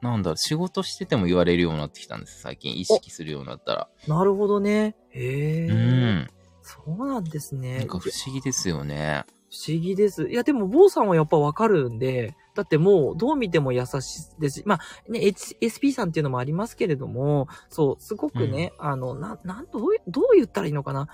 [0.00, 2.40] なんだろう、仕事してても言われるようになってきたんです。
[2.40, 3.88] 最近意識するようになったら。
[4.08, 4.96] なるほどね。
[5.10, 5.66] へえ。
[5.66, 6.28] うん。
[6.62, 7.78] そうなんですね。
[7.78, 9.24] なんか不思議ですよね。
[9.50, 10.28] 不思議です。
[10.28, 21.08] いや、でも、坊さんはやっぱわかるんで、だってもう、どう見ても優しいですし、まあ、ね、H- SP さんっていうのもありますけれども、そう、すごくね、あの、なん、なん、どうい、どう言ったらいいのかな。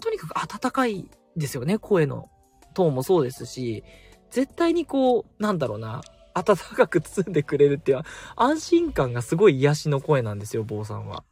[0.00, 2.30] とにかく温かいですよね、声の
[2.72, 3.84] トーンもそうですし、
[4.30, 6.00] 絶対にこう、なんだろうな、
[6.34, 8.02] 温かく包んでくれるっていう、
[8.36, 11.24] 安心感がすごい癒しの声なんですよ、坊さんは。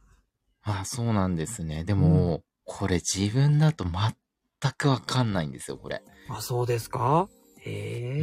[0.63, 1.83] あそうなんですね。
[1.83, 6.01] でも、これ自分だと全くわかんないんですよ、これ。
[6.29, 7.27] あ、そうですか？
[7.65, 8.21] へえ、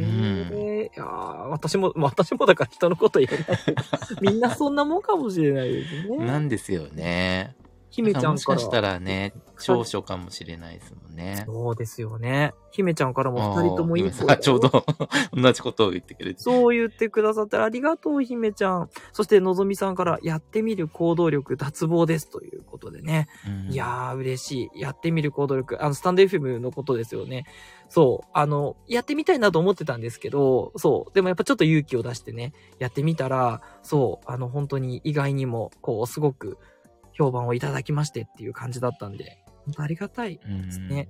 [0.51, 1.07] うんいやー
[1.49, 3.59] 私も、まあ私もだから人のこと言えない。
[4.21, 6.17] みんなそんなもんかもしれないですね。
[6.17, 7.55] なんですよね。
[7.91, 8.31] 姫ちゃんか。
[8.31, 11.43] もしからしたらね、長所かもしれないですもんね。
[11.45, 12.53] そうですよね。
[12.71, 14.85] 姫ちゃんからも二人ともいいあー姫さんちょうど
[15.35, 16.39] 同じことを言ってくれて。
[16.39, 18.89] そう言ってくださってありがとう、姫ちゃん。
[19.11, 22.29] そして、のぞみさんから、やってみる行動力脱帽です。
[22.29, 23.27] ということでね。
[23.45, 24.79] うんいやー、嬉しい。
[24.81, 25.83] やってみる行動力。
[25.83, 27.45] あの、スタンド FM のことですよね。
[27.89, 28.27] そう。
[28.33, 31.13] あの、やってみたいなと思ってたんですけど、そう。
[31.13, 34.31] でもやっぱちょっと勇気を出してね、やってみたら、そう。
[34.31, 36.57] あの、本当に意外にも、こう、すごく
[37.21, 41.09] 評判をいただきましてっていう感じだったんで、本当ありがたいですね。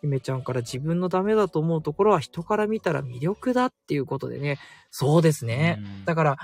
[0.00, 4.58] 姫ちゃんから自分のダメだと思うところは人から見たら魅力だっていうことでね。
[4.90, 5.78] そうですね。
[5.80, 6.38] うんだから、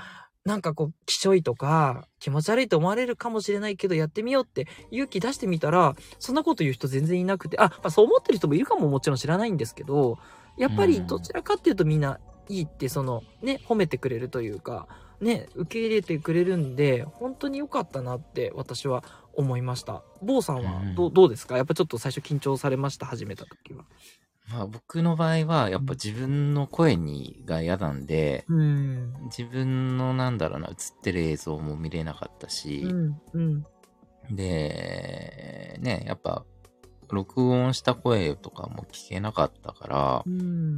[0.45, 10.17] なんかこう、きしょいとか、気持ち悪いと思われるかもしれないけど、やってみようって勇気出してみたら、そんなこと言う人全然いなくて、あ、まあ、そう思ってる人もいるかももちろん知らないんですけど、
[10.57, 14.87] やっぱりどちらかっていうとみんないいって、その、ね、褒めてくれるというか、
[15.21, 19.03] ね、受け入れてくれるんで、本当に良かったなって私は
[19.33, 20.03] 思いました。
[20.21, 21.57] 坊さんはど,、ううんどうですか？
[21.57, 23.05] やっぱちょっと最初緊張されました？
[23.05, 23.85] 始めた時は。
[24.51, 29.13] まあ僕の場合は、やっぱ自分の声にが嫌なんで、うん。
[29.25, 33.21] 自分のなんだろうな、映ってる映像も見れなかったうし、ん。
[33.33, 33.63] うん。
[34.31, 36.45] で、ね、やっぱ、
[37.09, 40.77] 録音した声とかも聞けなかったからう、ん。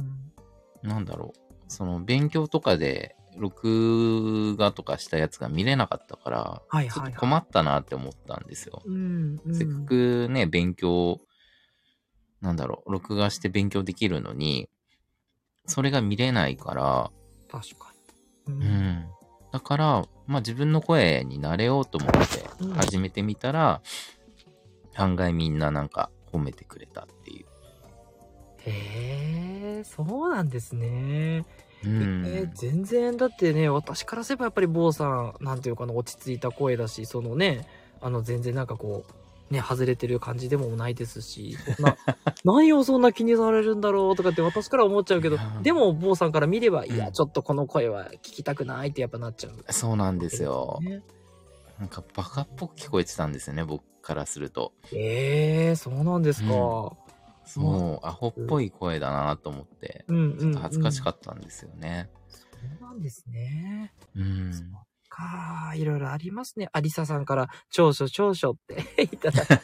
[0.82, 8.82] なんだろう、その勉強とかで、録画とかしたやつが見れなかったから、はいはいちょっと困ったなって思ったんですよ。
[8.84, 9.40] うん。
[9.44, 11.20] うんせっかくね、勉強、
[12.40, 14.68] なんだろう、録画して勉強できるのに、
[15.66, 17.10] それが見れないから、
[17.50, 17.92] 確か
[18.48, 18.54] に。
[18.54, 19.06] ううん。
[19.52, 23.82] だから、まあ自分の声に慣れようと思ってうん始めてみたら、
[24.94, 27.46] 案外みんななんか褒めてくれたっていう。
[28.64, 31.44] へえ、そうなんですね。
[31.84, 32.24] うん。
[32.26, 37.66] えー全然、だってね、私からすればやっぱり坊さん、なんていうかな、落ち着いた声だし、そのね、
[38.00, 41.96] あの、全然なんかこう、ね、外れてる感じでもないですし、そんな、
[42.44, 49.72] 何をそんな気にされるんだろうとかって私から思っちゃうけどでも坊さんから見れば、うんいや、ちょっとこの声は聞きたくないってやっぱなっちゃう。
[49.72, 50.78] そうなんですよ。
[50.80, 51.02] ね
[51.78, 54.72] なんかバカっぽく聞こえてたんですよね、僕からすると。
[54.92, 56.54] ええそうなんですか。
[56.54, 57.01] うん
[57.44, 62.08] そう、アホっぽい声だなと思って、うんうん、ちょっと恥ずかしかっったんですよね。
[62.30, 62.38] た。
[62.78, 63.92] そうなんですね。
[64.16, 64.52] うん。
[65.08, 66.68] かあ、いろいろありますね。
[66.72, 69.56] アリサさんから、長所長所っていただいて。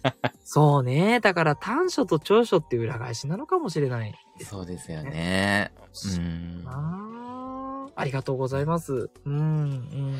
[0.44, 1.20] そうね。
[1.20, 5.72] だから短所と長所って裏返しなのかもしれないですそうですよね。
[6.16, 6.64] うん。
[6.66, 9.10] あーありがとうございます。
[9.24, 10.14] うん、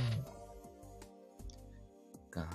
[2.30, 2.46] が、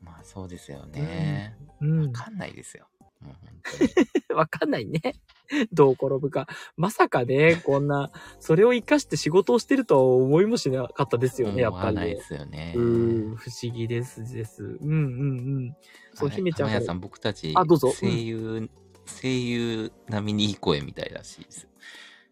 [0.00, 1.56] まあそうですよね。
[1.80, 1.90] うん。
[1.90, 2.06] うん。
[2.06, 2.86] わかんないですよ。
[4.34, 5.00] わかんないね。
[5.72, 6.46] どう転ぶか。
[6.76, 12.22] まさかね、こんな、それを活かして仕事をしてるとは思いもしなかったですよね、やっぱりないで。
[12.22, 12.74] すよね。
[12.76, 14.62] うん、不思議ですです。
[14.62, 15.76] うんうんうん。
[16.14, 18.70] そう、姫ちゃんさん、僕たち、あどうぞ声優、
[19.06, 21.69] 声優並みにいい声みたいらしいです。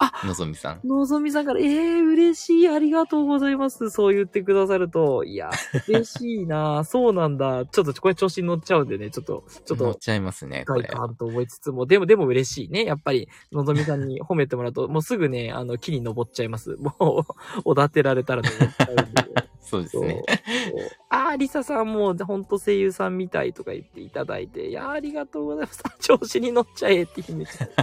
[0.00, 0.80] あのぞみさん。
[0.86, 3.90] のぞみさんから、ええ嬉しい、ありがとうございます。
[3.90, 5.50] そう言ってくださると、いや、
[5.88, 7.66] 嬉しいなそうなんだ。
[7.66, 10.88] ちょっとこれ調子に乗っちゃうんでね、ちょっと、ちょっと、乗っちゃいますね、こ外れ。
[10.88, 12.84] 感と思いつつも、でも、でも嬉しいね。
[12.84, 16.76] やっぱり、のぞみさんに褒めてもらうと、もうすぐね、あの、木に登っちゃいます。
[16.76, 17.34] もう、
[17.64, 19.47] おだてられたら登っちゃうんで。
[19.68, 20.00] そうです。
[20.00, 20.22] ね。
[21.10, 25.82] あー、リサさんも、ほんと声優さんみたいとか言っていただいて、いやー、ありがとうございます。
[26.00, 27.68] 調子に乗っちゃえって姫ちゃん。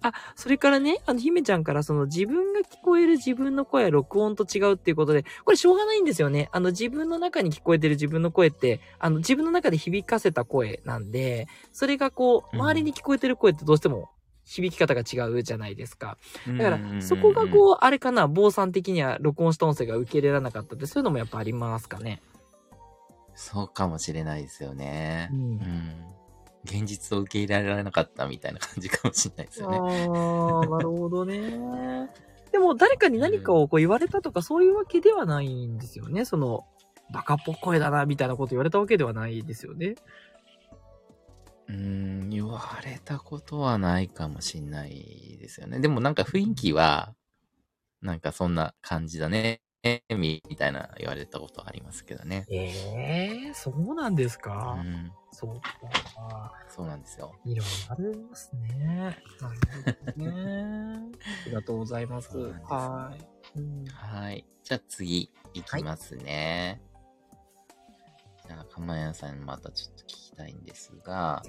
[0.00, 6.48] あ、それからね、あの、姫ちゃんからその自分が聞こえる自分の声は録音と違うっていうことで、これしょうがないんですよね。
[6.52, 14.10] あの、自分の中に聞こえてる自分の声って、あの、自分の中で響かせた声なんで、それがこう、うん周りに聞こえてる声ってどうしても
[14.46, 16.16] 響き方が違うじゃないですか。
[16.46, 22.22] だから、そこがこう、あれかな、坊さん的には録音した音声が受け入れられなかったって、そういうのもやっぱありますかね。
[23.34, 25.28] そうかもしれないですよね。
[25.32, 26.16] ううんん。
[26.64, 29.78] 現実を受け入れられなかったみたいな感じかもしれないですよね。
[29.78, 32.08] ああ、なるほどね。
[32.52, 36.24] でも、誰かに何かをこう言われたとか、そういうわけではないんですよね。
[36.24, 36.64] その、
[37.12, 39.96] バカっぽい声だな、みたいなこと言われたわけではないですよね。
[41.68, 41.74] うー
[42.26, 45.80] ん、言われたことはないかもしんないですよね。
[45.80, 47.14] でもなんか雰囲気は、
[48.02, 49.60] なんかそんな感じだね、
[50.10, 52.46] みたいな言われたことありますけどね。
[52.50, 54.74] ええそうなんですうか。
[54.74, 56.52] ん、そうか。
[56.68, 57.32] そうなんですよ。
[57.44, 59.16] いろいろありますね。
[59.40, 59.60] なる
[60.16, 61.10] ほどね。
[61.44, 62.28] ありがとうございます。
[62.30, 63.58] すはい。
[63.58, 64.44] うんはい。
[64.62, 66.80] じゃあ次、いきますね。
[68.46, 71.42] じゃあ、かまやさんにまたちょっと聞きたいんですが。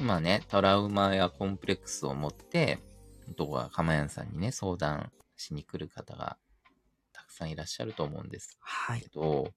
[0.00, 2.78] 今ね、トラウマやコンプレックスを持って、
[3.36, 6.36] どこかかまやんさんにね、相談しに来る方が
[7.12, 9.08] たくさんいらっしゃると思うんですはいけ。
[9.08, 9.52] ど、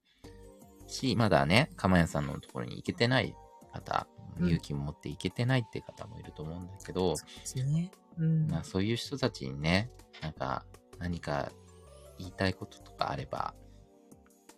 [0.87, 3.35] し、まだね、かまやんさんのところに行けてない
[3.73, 7.91] 方、うん勇気を持って行けてないって方もいると思うんだけど、そうですね。
[8.17, 8.47] うん。
[8.47, 10.65] まあそういう人たちにね、なんか
[10.97, 11.51] 何か
[12.17, 13.53] 言いたいこととかあれば、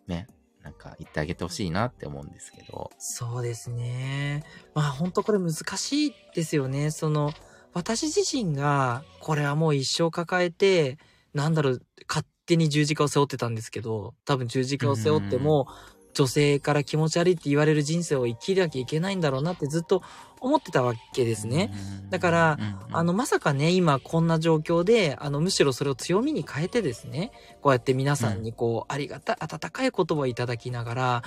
[0.05, 0.27] ね、
[0.63, 4.43] なんか言ってあげてほしいなって思うんですけど、そうですね。
[4.73, 6.91] まあ本当これ難しいですよね。
[6.91, 7.33] その、
[7.73, 10.97] 私自身が、これはもう一生抱えて、
[11.33, 15.67] なんだろう、勝手に十字架を背負ってたんですけど、多分十字架を背負っても、
[16.13, 20.03] 女性から気持ち悪いって言われる人生を生きなきゃいけないんだろうなってずっと
[20.39, 21.71] 思ってたわけですね。
[22.03, 22.09] うん。
[22.09, 22.59] だから
[22.91, 31.23] あの、まさかね、今こんな状況で、あの、むしろそれを強みに変えてですね、こうやって皆さんにこう、ありがたい、温かい言葉をいただきながら、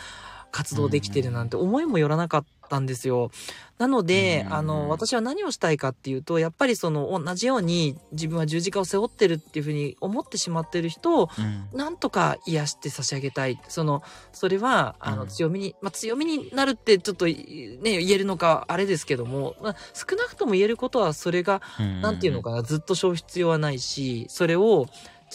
[0.55, 3.33] 活動できてるなんて思いもよらなかったんですよ。
[3.77, 13.61] なので、うんあの、私は何をしたいかっていうと、やっぱりその、同じように自分は十字架を背負ってるっていうふうに思ってしまってる人を、うんなんとか癒して差し上げたい。
[13.67, 17.35] その、それは、あの、うん強みに、まあ、強みになるってちょっと、ね、
[17.83, 21.63] 言えるのか、あれですけども、まあ、少なくとも言えることは、それが、
[22.01, 24.87] なんていうのかな、ずっと消う必要はないし、それを、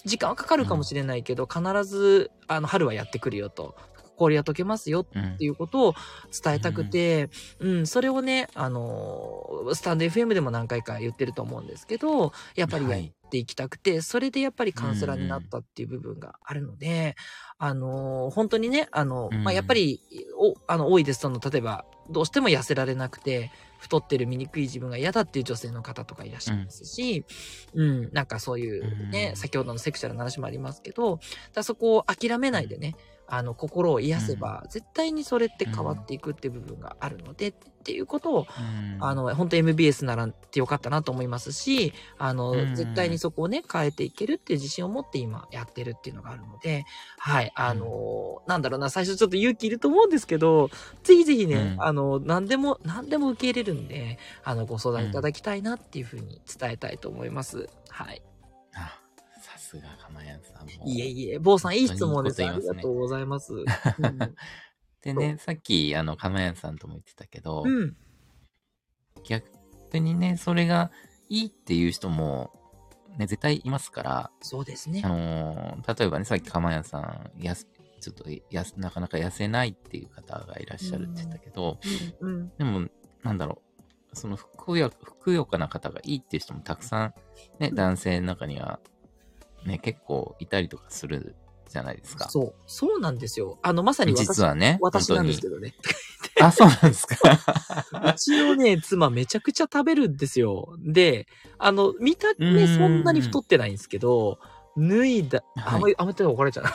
[0.05, 3.75] 時間はかかるかもしれないけど、必ず、あの、春はやってくるよと。
[4.19, 5.23] 氷は溶けますようん。
[5.23, 5.95] っていうことを
[6.43, 7.29] 伝えたくて、
[7.60, 17.15] うん、それをね、あの、スタンド FM でも何回か言ってると思うんですけど、やっぱりやっていきたくて、それでやっぱりカウンセラーになったっていう部分があるので、
[17.58, 19.43] あの、本当にね、あの、うん。
[19.43, 20.01] まあ、やっぱり、
[20.38, 21.21] お、あの、多いです。
[21.21, 27.25] その、例えば、どうしても痩せられなくて、太ってる醜い自分が嫌だっていう女性の方とかいらっしゃいますし、
[27.73, 29.36] うん、なんかそういうね、うん。
[29.38, 31.19] 先ほどのセクシャルな話もありますけど、
[31.53, 32.95] だそこを諦めないでね、
[33.30, 38.98] あの、心を癒せば、絶対にそれって変わっていくっていう部分があるので、っていうことを、うん。
[39.00, 42.76] あの、本当 MBS ならってよかったなと思いますし、あの、うん。
[42.76, 46.86] 絶対にそこをね、変えていけるっていう自信を持って今やってるっていうのがあるので、
[47.18, 50.70] はい、あの、なんだろうな、最初ちょっと勇気いると思うんですけど、
[51.04, 51.84] ぜひぜひね、うん。
[51.84, 57.70] あの、何でも、何でも受け入れるんで、あの、ご相談いただきたいなっていうふうに伝えたいと思います。
[57.89, 58.22] はい。
[59.69, 60.86] すがかまやんさんも。
[60.86, 62.41] いえいえ、坊さんいい質問です。
[62.41, 63.53] ねりがとうございます。
[65.01, 67.71] でね、さっき、あの、かまやんさんとも言ってたけど、うん。
[67.71, 67.97] うん。
[69.23, 69.47] 逆
[69.99, 70.91] にね、それが
[71.29, 72.51] いいっていう人も、
[73.17, 75.08] ね、絶対いますから、そうですねあ。
[75.08, 77.67] のー例えばね、さっきかまやんさん、やす、
[78.01, 81.79] ちょっとやす、なかなか痩せないっていう方がいらっしゃるって言ったけど、
[82.19, 82.29] うん。
[82.29, 82.51] うん。
[82.58, 82.89] でも、
[83.23, 83.62] なんだろ
[84.12, 87.13] う、そのふくよ、ふくよかな方がいいっていう人もたくさん、
[87.60, 88.79] ね、男性の中には、
[89.65, 91.36] ね、結構いたりとかする
[91.69, 92.30] じゃないですか。
[92.30, 92.54] そう。
[92.65, 93.60] そうなんですよ。
[93.62, 94.78] あの、まさに私実はね。
[94.82, 95.56] 私なんですけど。
[95.56, 95.76] どね。
[96.41, 97.15] あ、そうなんですか。
[98.12, 100.76] うちのね、妻めちゃくちゃ食べるんですよ。
[100.80, 104.39] で、あの、見た目うんそんなに太ってないんですけど、
[104.78, 106.65] 脱いだ、あんまり、あんまり怒られちゃう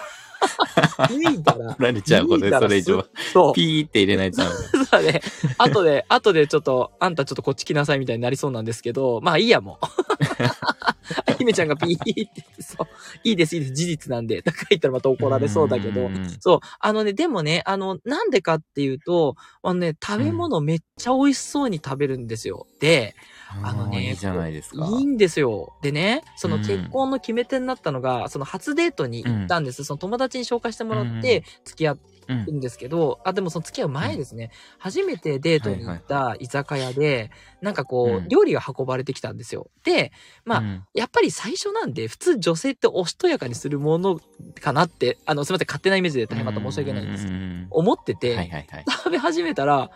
[0.98, 1.09] な。
[1.09, 3.52] 脱いだら、られちゃうことで、それ以上、そう。
[3.54, 4.42] ピーって入れないと。
[4.90, 5.20] そうね。
[5.59, 9.87] 後で、後でちょっと、あんたちょっとこっち来なさいみたいになりそうなんですけど、まあいいやもう。
[11.38, 12.87] ひめちゃんがピーって言って、そう。
[13.24, 14.42] いいです、いいです、事実なんで。
[14.42, 16.14] とか言ったらまた怒られそうだけどん。
[16.14, 16.61] んんそう。
[16.78, 22.66] あのね、でもね、あの、なんでかっていうと、あのね、食べ物めっちゃ美味しそうに食べるんですよ。
[22.80, 23.14] で、
[23.62, 24.86] あのねいいじゃないですか。
[24.86, 25.74] いいんですよ。
[25.82, 29.84] でね、そのうん結婚の決め手になったのが、その初デートに行ったんです。
[29.84, 34.50] その友達に紹介してもらって、付き合うんうんですけど、あ、でもその付き合う前ですね。
[34.78, 37.30] 初めてデートに行った居酒屋で、
[37.61, 39.70] なんかこう、うん料理が運ばれてきたんですよ。
[39.84, 40.11] で、
[40.46, 44.18] まあ、うんやっぱり最初なんで、普通女性っておしとやかにするもの
[44.61, 48.84] かなって、あの、すみません、勝手なイメージで大変また申し訳ないんですけど、うんうんうん思ってて、はいはいはい。
[48.88, 49.90] 食べ始めたら、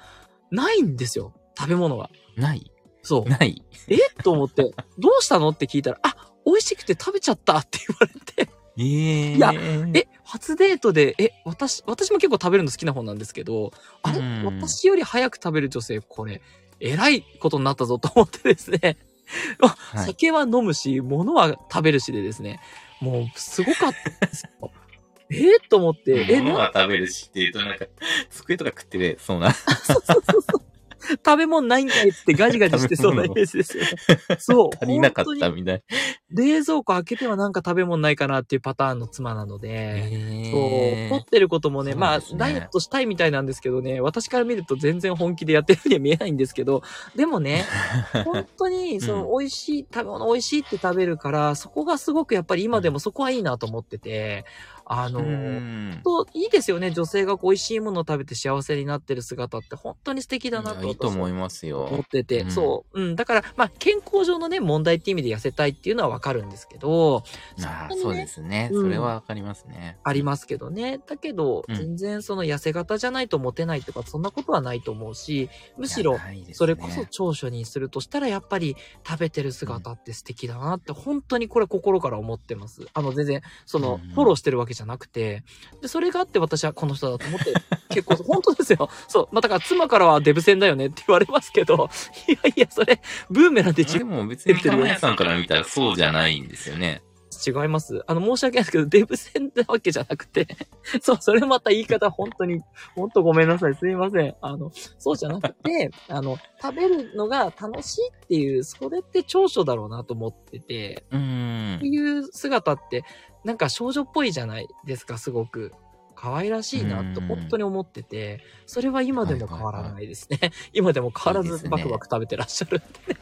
[0.50, 1.32] ないんですよ。
[1.56, 2.10] 食べ物が。
[2.36, 2.70] ない？
[3.08, 3.28] そう。
[3.28, 3.62] ない。
[3.88, 3.96] え？
[4.22, 5.48] と思って、どうしたの？
[5.48, 9.52] って聞いたら、あ、美味しくて食べちゃったって言われて、ええいや
[9.94, 16.42] え、初デートで、え、私、私も結構食べるの好きな方なんですけど、あれ、うん私より早く食べる女性、これ、
[16.80, 18.98] えらいことになったぞと思ってですね、
[19.62, 22.60] あはい酒は飲むし、物は食べるしでですね、
[23.00, 24.70] もう、すごかったですよ。
[25.30, 25.34] え？
[25.34, 27.86] ーと思って、え、な物は食べるしっていうと、なんか、
[28.30, 29.52] 机とか食ってる、そうな。
[29.52, 30.62] そうそうそうそう。
[31.24, 33.90] 食べ物ないんかいっつってガジガジしてそうなイメージですよね。
[34.38, 34.70] そう。
[34.80, 35.82] 足りなかったみたい。
[36.30, 46.82] 冷蔵庫開けてはなんか食べ物ないかなっていうパターンの妻なので、えそう、取ってることもね、まあ、ダイエットしたいみたいなんですけどね、私から見ると全然本気でやってるようには見えないんですけど、
[47.16, 47.64] でもね、
[48.24, 54.44] 本当に、その、美味しい、食べ物美味しいって食べるから、そこがすごくやっぱり今でもそこはいいなと思ってて、
[54.90, 56.90] あの、うんといいですよね。
[56.90, 62.06] 女性が美味しいものを食べて幸せになってる姿って本当に素敵だなといやいいと思いまます思よっ。
[62.08, 63.02] てて、うんそう。
[63.02, 63.16] うん。
[63.16, 67.22] だから、まあ、健康上のね、問題って意味で痩せたいっていうのはわかるんですけど、
[67.64, 68.70] あねそうですね。
[68.72, 69.98] うんそれはわかりますね。
[70.04, 70.98] ありますけどね。
[71.06, 76.18] だけど、うん全然その痩せ型じゃないとモテないとか、そんなことはないと思うし、むしろ
[76.52, 78.76] それこそ長所にするとしたら、やっぱり
[79.06, 82.86] 食べてる姿って素敵だなって、本当にこれ心から思ってます。
[82.94, 85.42] あの、全然、そのうん、フォローしてるわけじゃなくて、
[85.80, 87.52] で、それがあって私はこの人だと思って、
[87.90, 88.88] 結構、本当ですよ。
[89.08, 89.28] そう。
[89.32, 91.88] まあ、だから妻からはデブ戦だよねって言われますけど、
[92.28, 93.00] いやいや、それ、
[93.30, 97.02] ブーメランで自でも別に玉屋さんから見たらそうじゃないんですよね。
[97.46, 98.02] 違います。
[98.06, 100.46] あの、申し訳ないですけど、デブ戦なわけじゃなくて、
[101.00, 102.60] そう、それまた言い方、本当に、
[102.94, 103.74] 本当ごめんなさい。
[103.74, 104.34] すいません。
[104.40, 111.86] あの、そうじゃなくて、 あの、食べるのが楽しいっていう、それって長所だろうなと思ってて、うーんこう。
[111.86, 113.04] いう姿って、
[113.44, 115.72] なんか少女っぽいじゃないですか、すごく。
[116.20, 120.50] 可愛らしいなとうん本当に思ってて、それは今でも変わらないですね。
[120.74, 123.20] 今でも変わらいいですねずバクバク食べてらっしゃるんでね。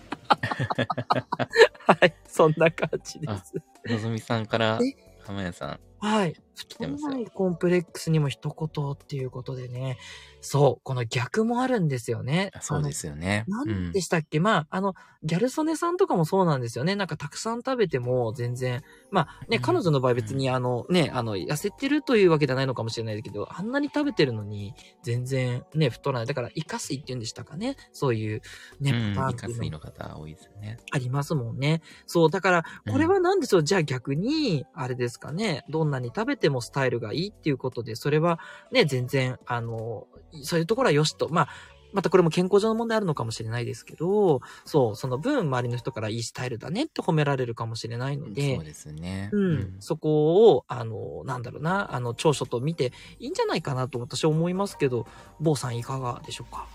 [1.86, 3.54] はい、そんな感じです。
[3.88, 5.80] のぞみさんからえ、玉屋さん。
[6.06, 6.36] はい。
[6.54, 9.98] 太ないコンプレックスにも一言っていうことでね。
[10.40, 10.80] そう。
[10.84, 12.50] この逆もあるんですよね。
[12.60, 13.44] そうですよね。
[13.46, 16.96] 何でしたっけ、まあ、あの、ギャル曽根さんとかもそうなんですよね。
[16.96, 26.26] なんかたくさん食べても全然、まあね、うん彼女の場合別にあのね、あの、痩せてるというわけじゃないのかもしれないけど、あんなに食べてるのに全然ね、太らない。
[26.26, 27.76] だから、イカ水って言うんでしたかね？
[27.92, 28.40] そういう
[28.80, 30.78] ね、うん、パターンイカ水っていうのの方多いですよね。
[30.92, 31.82] ありますもんね。
[32.06, 38.38] そう、だから、これは何でしょう、じゃあ逆に、あれですかね、どんなに食べてもスタイルがいいっていうことで、それは
[38.72, 40.06] ね、全然、あの、
[40.42, 41.48] そういうところはよしと、まあ、
[41.92, 49.30] またこれも健康上の問題あるのかもしれないですけど、そう、その分周りの人からいいスタイルだねって褒められるかもしれないのでそう、ですね。
[49.32, 55.06] うん、そこを、あの、なんだろうな、あの、長所と見ていいんじゃないかなと私は思いますけど、
[55.40, 56.66] 坊さんいかがでしょうか？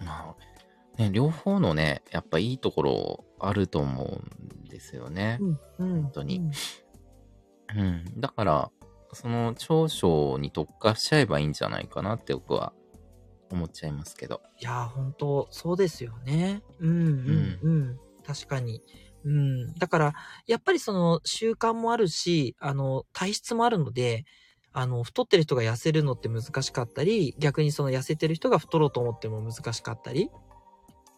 [0.00, 0.34] ま
[0.96, 5.38] あ、ね、両方のね、やっぱいいところあると思うんですよね。
[5.40, 6.02] うん、うん。
[6.02, 6.50] 本当にうん
[7.76, 8.04] うん。
[8.20, 8.70] だから、
[9.12, 12.72] その長所に特化しちゃえばいいんじゃないかなって僕は
[13.50, 14.42] 思っちゃいますけど。
[14.60, 16.62] いやー、本当そうですよね。
[16.80, 17.98] うん、うん、うん。
[18.24, 18.82] 確かに。
[19.24, 19.74] うん。
[19.74, 20.14] だから、
[20.46, 24.24] やっぱりその習慣もあるし、あの、体質もあるので、
[24.72, 30.30] あの、太ってる人が痩せるのって難しかったり、逆にその痩せてる人が太ろうと思っても難しかったり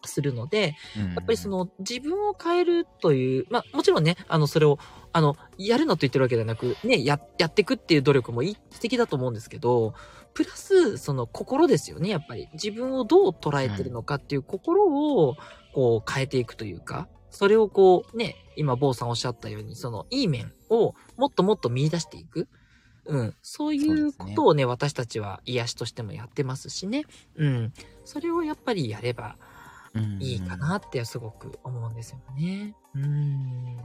[0.05, 4.79] するので、ややっぱりそ、の自分を変えるという、まあもちろんね、あのそれを、
[5.13, 9.93] あの、やるのと言ってるわけではなく、ね、や、やっていくっていう努力もいい素敵だと思うんですけど、
[10.33, 12.47] プラス、その心ですよね、やっぱり。
[12.53, 15.35] 自分をどう捉えてるのかっていう心を、
[15.73, 22.47] こう変えていくというか、それをこうね、今坊さんおっしゃったように、そのいい面をもっともっと見出していく。
[23.05, 23.35] うん。
[23.41, 27.03] そういうことをね、私たちは癒しとしてもやってますしね。
[27.35, 27.73] うん。
[28.05, 29.37] それをやっぱりやれば、
[30.19, 32.75] いいかなってすごく思うんですよね。
[32.95, 33.77] うん。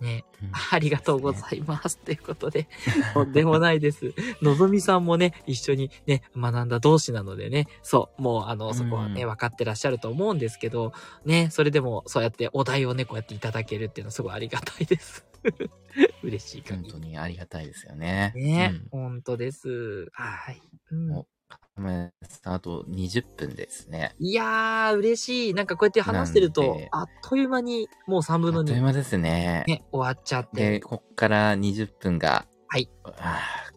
[0.00, 0.24] ね。
[0.42, 0.50] うん。
[0.72, 1.98] ありがとうございます。
[1.98, 2.68] ということで、
[3.14, 4.14] とんでもないです。
[4.42, 10.92] のぞみさんもね、一緒にね、学んだ同士なのでね、そう、もうあの、そこはね、うん分かってらっしゃると思うんですけど、
[11.24, 15.26] ね、それでもそうやってお題をね、こうやっていただけるっていうのはすごいありがたいです。
[16.22, 18.32] 嬉しい本限り当にありがたいですよね。
[18.34, 20.08] ね、うん本当です。
[20.12, 20.62] はい。
[20.90, 22.12] うんさい
[22.44, 24.14] あと20分ですね。
[24.18, 25.54] いやー、嬉しい。
[25.54, 29.64] なんかこうやって話してるとあっという間にもう3あ分の2、っという間ですね。
[29.66, 30.80] ね、終わっちゃっで、て。
[30.80, 32.88] こっから20分が、はい。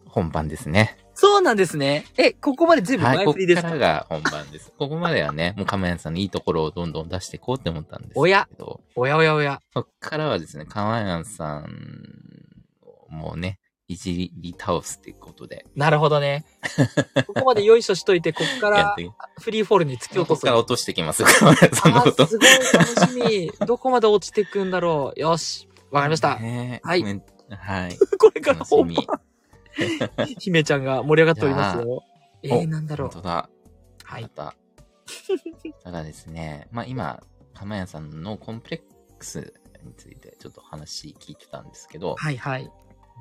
[0.06, 0.98] 本番ですね。
[1.14, 2.06] そうなんですね。
[2.16, 4.72] え、ここまで全部前振りですか、からが本番です。
[4.78, 8.20] ここまではね、もう亀谷さんのいいところをどんどん出していこうって思ったんですけど。
[8.20, 8.48] おや
[8.96, 9.60] おやおやおや。
[9.72, 11.68] そっからはですね、亀谷さん
[13.08, 13.58] もね、
[13.92, 15.66] いじり倒すっていうことで。
[15.74, 16.44] なるほどね。
[17.26, 18.96] ここまでよいしょしといて、こっから
[19.40, 20.28] フリーフォールに突き落とす。
[20.28, 21.70] ここから落としてきます すごい楽
[22.20, 23.66] しみ。
[23.66, 25.20] どこまで落ちてくんだろう。
[25.20, 25.68] よし。
[25.90, 26.36] わかりました。
[26.36, 27.22] はい
[27.56, 27.98] はい。
[28.18, 28.96] これから本み。
[28.96, 29.06] 番。
[30.38, 32.02] 姫ちゃんが盛り上がっておりますよ。
[32.42, 33.08] えー、おなんだろう。
[33.08, 33.50] 本当だ。
[34.04, 34.22] はい。
[34.22, 34.54] また。
[35.82, 37.22] ただですね、まあ今、
[37.54, 39.52] 鎌谷さんのコンプレックス
[39.84, 42.70] についてちょっと話聞いてたんですけど、はいはい。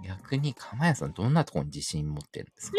[0.06, 2.72] 逆に鎌谷さんどんなところに自信持ってるんです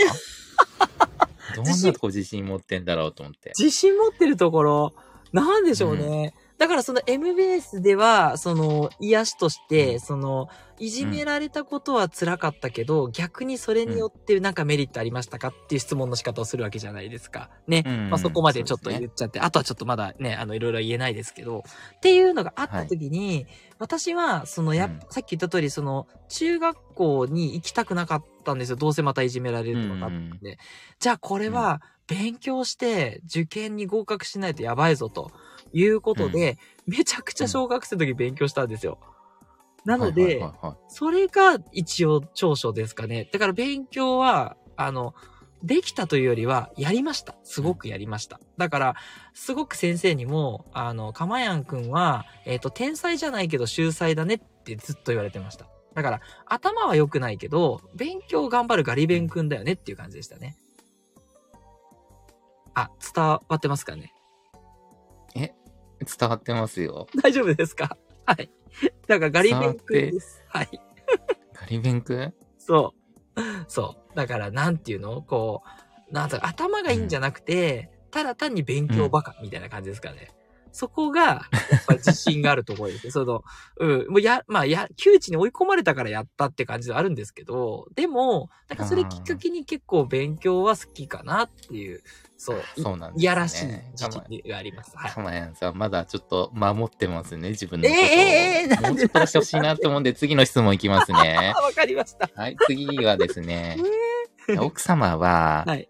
[0.78, 1.18] か？
[1.56, 3.52] どんなとこ自信持ってんだろうと思って。
[3.58, 4.94] 自信持ってるところ、
[5.32, 6.34] なんでしょうね。
[6.62, 10.48] だからその MBS では、その癒しとして、その、
[10.78, 17.50] いじめられたことは辛かったけど、逆にそれによってなんかメリットありましたかっていう質問の仕方をするわけじゃないですか。
[17.66, 17.82] ね。
[17.84, 18.10] うん。
[18.10, 21.64] まあそこまでちょっと言っちゃって、あとはちょっとまだね、あの、いろいろ言えないですけど、
[21.96, 23.46] っていうのがあった時に、
[23.80, 25.00] 私は、その、やっうん。
[25.10, 28.76] さっき言った通り、その、中学校に行きたくなかったんですよ。
[28.76, 30.58] どうせまたいじめられると分かったんで。
[31.00, 35.30] じゃあこれは、勉強して受験に合格しないとやばいぞと
[35.72, 38.98] いうことで、めちゃくちゃ小学生の時勉強したんですよ。
[39.84, 43.28] なので、はいはいはいはいそれが一応長所ですかね。
[43.32, 45.14] だから勉強は、あの、
[45.62, 47.36] できたというよりは、やりました。
[47.44, 48.40] すごくやりました。
[48.58, 48.96] だから、
[49.32, 55.68] すごく先生にも、あの、かまやんくんは、えっ、と、天才じゃないけど秀才だねってずっと言われてました。
[55.94, 60.56] だから、頭は良くないけど、勉強頑張るガリ勉くんだよねっていう感じでしたね。
[62.74, 64.12] あ、伝わってますかね？
[64.16, 64.21] え
[66.04, 67.06] 伝わってますよ。
[67.22, 67.96] 大丈夫ですか？
[68.26, 68.50] はい。
[69.06, 70.42] だからガリ勉くんです。
[70.48, 70.68] はい。
[71.54, 72.94] ガリベンクそ
[73.36, 73.40] う。
[73.68, 74.16] そう。
[74.16, 75.22] だから、なんていうの？
[75.22, 75.62] こ
[76.10, 80.30] う、なんとか頭がいいんじゃなくて、ただ単に勉強バカみたいな感じですかね。
[80.74, 83.10] そこが、やっぱり自信があるところですね。
[83.12, 83.42] その、
[83.78, 92.02] うん、もうや、まあ、や、窮地に追い込まれたからやったって感じはあるんですけど、でも、なんかそれきっかけに結構勉強は好きかなっていう、
[92.44, 94.90] そう、いそうなんですねいやらしい自信があります。
[94.96, 95.12] はい。
[95.12, 98.04] 鎌谷さん、まだちょっと守ってますね、自分のことを。
[98.04, 98.88] ええええなんで？
[98.88, 101.60] もうちょっと出してほしいなと思うんで、次の質問いきますねあ。
[101.62, 102.28] わかりました。
[102.34, 103.76] はい、次はですね、
[104.58, 105.88] 奥様は、はい。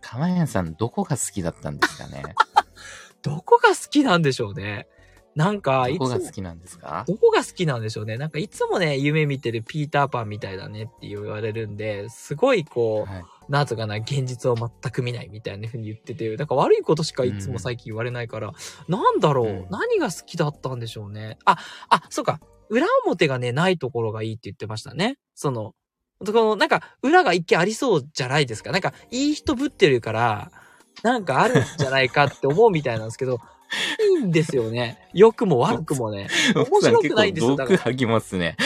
[0.00, 2.22] 鎌谷さん、どこが好きだったんですかね？
[3.20, 4.86] どこが好きなんでしょうね。
[5.36, 7.04] なんか、いつもどこが好きなんですか？
[7.08, 8.16] どこが好きなんでしょうね。
[8.18, 13.24] なんかいつもね、夢見てるピーターパンみたいだねって言われるんで、すごいこう、はい。
[13.48, 18.52] なんとかな、現実を全く見ないみたいな風に言ってて、なんか悪いことしかいつも最近言われないから、
[18.88, 21.36] なんだろう、うん何が好きだったんでしょうね。
[21.44, 21.58] あ、
[21.90, 22.40] あ、そうか。
[22.70, 25.18] 裏表がね、ないところがいいって言ってましたね。
[25.34, 25.74] その、
[26.24, 28.72] この、なんか、裏が一見ありそうじゃないですか。
[28.72, 30.50] なんか、いい人ぶってるから、
[31.02, 33.40] なんかあるんじゃないかって思うみたいなんですけど、
[34.20, 34.98] いいんですよね。
[35.12, 36.28] 良くも悪くもね。
[36.54, 38.56] 面白くないんですよ奥さん結構毒吐きますね。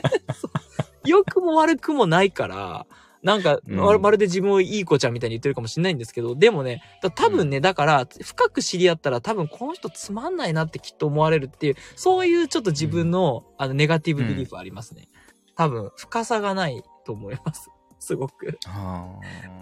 [1.04, 2.86] 良くも悪くもないから、
[3.22, 15.08] なんか、うんままるで自分をいい子ちゃんみたいに言ってるかもしれないんですけど、でもね、だ多分ね、だから、深く知り合ったら多分この人つまんないなってきっと思われるっていう、そういうちょっと自分の、あの、ネガティブビリーフありますね。
[15.54, 17.70] 多分、深さがないと思います。
[18.02, 18.58] すごく。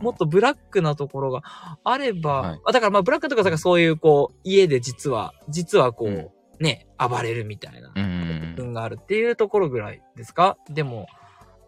[0.01, 1.43] もっとブラックなところが
[1.84, 6.28] あれば、はいあだからまあブラックとかさそういうこう、家で実は、実はこう、うん
[6.59, 7.91] ね、暴れるみたいな。
[7.95, 10.59] うん分があるっていうところぐらいですか？
[10.68, 11.07] でも、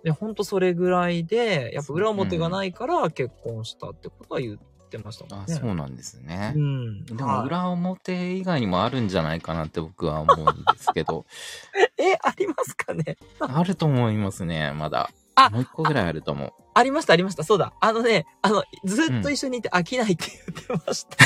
[0.05, 5.55] ね、ほんとそれぐらいで、やっぱ裏表がないから結婚したってことは言ってましたもあんね。
[5.55, 6.59] そうなんですねう。
[6.59, 7.05] ん。
[7.07, 11.25] でもはい裏表以外にもあるんじゃないかなって僕は思うんですけど、
[11.97, 13.17] え、ありますかね？
[13.41, 15.09] あると思いますね、まだ。
[15.35, 16.53] あもう一個ぐらいあると思う。
[16.75, 17.45] ありました、ありました。
[17.45, 17.75] そうだ。
[17.81, 20.27] あのね、あの、ずっと一緒にいて飽きないって
[20.67, 21.17] 言ってました。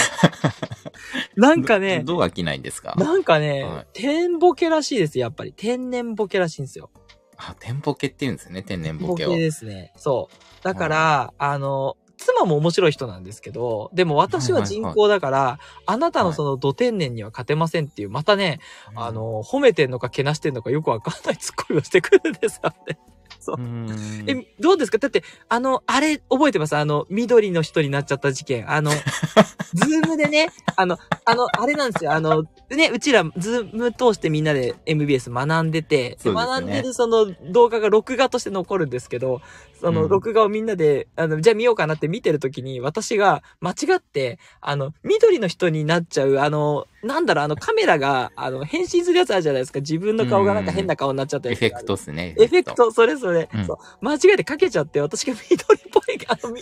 [1.37, 2.95] なんかね、どどう飽きないんですか？
[2.97, 5.53] なんかね、はい天ボケらしいです、やっぱり。
[5.57, 6.91] 天然ボケらしいんですよ。
[7.37, 9.37] あ、天ボケって言うんですね、天然ボケを。
[9.37, 9.93] ですね。
[9.97, 10.65] そう。
[10.65, 18.59] だから、あの、妻も面白い人なんですけど、でも私は人工だから、あなたのその土天然には勝てませんっていう、またね、
[18.93, 22.99] うんあ、の、褒めてんのかけなしてんのかよくわかんないツッコミをしてくるんですよね。
[23.47, 23.61] そうう。
[23.63, 23.89] ん
[24.27, 24.99] え、どうですか？
[24.99, 26.77] だって、あの、あれ、覚えてます？
[26.77, 28.71] あの、緑の人になっちゃった事件。
[28.71, 28.91] あの、
[29.75, 32.13] Zoomでね、あの、あの、あれなんですよ。
[32.13, 39.41] あの、ね、うちら、 Zoom通してみんなで MBS 学んでて、でね学んでるその動画が録画として残るんですけど、
[39.81, 49.81] そのうん録画をみんなで、あの、じゃあ見ようかなって見てるときに、私が間違って、あの、緑の人になっちゃう、あの、なんだろう、あの、カメラが、あの、変身するやつあるじゃないですか。
[49.81, 52.35] 自分の顔がなんか変な顔になっちゃったエやつがあるフェクトっすね。
[52.39, 52.75] エフェク。
[52.75, 54.05] ト、それそれ、うんそう。
[54.05, 56.55] 間違えてかけちゃって、私が緑っぽい、 あの、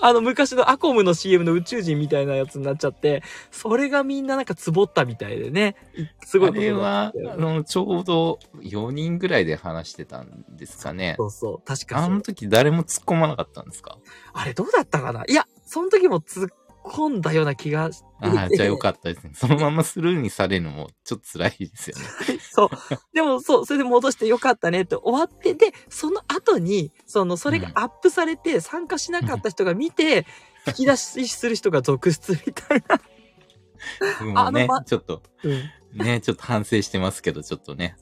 [0.00, 5.76] あの昔のアコムの CM の宇宙人みたいなやつになっちゃって、それがみんななんかつぼったみたいでね。
[6.24, 11.14] すごいあことになれはっ、てたよあの、ちょうど4人ぐらいで話してたんですかね。
[11.18, 13.98] そうそう、確かそうあの時誰も突っ込まなかったんですか？
[14.32, 15.24] あれどうだったかな？
[15.28, 16.50] いや、その時も突っ
[16.90, 18.06] 込んだような気がして。
[18.20, 19.30] ああ、じゃあよかったですね。
[19.34, 22.38] そのままスルーにされるのもちょっと辛いですよね。
[22.50, 22.70] そう。
[23.14, 30.26] でもそう、それで戻してよかったねって終わって、で、その後に、その、それがアップされて、参加しなかった人が見て、
[30.66, 33.00] 引き出しする人が続出みたいな。
[34.20, 35.62] 僕もねあのま、ちょっと、うん。
[35.94, 37.96] ね、ちょっと反省してますけど、ちょっとね、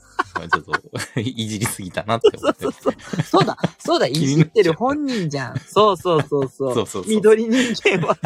[0.50, 0.72] ちょっと、
[1.20, 2.92] いじりすぎたなって思ってそうそう。
[2.98, 3.22] そう。
[3.22, 5.58] そうだ、そうだ、 いじってる本人じゃん。
[5.60, 6.74] そうそうそうそう。
[6.74, 8.16] そうそうそう緑人間は、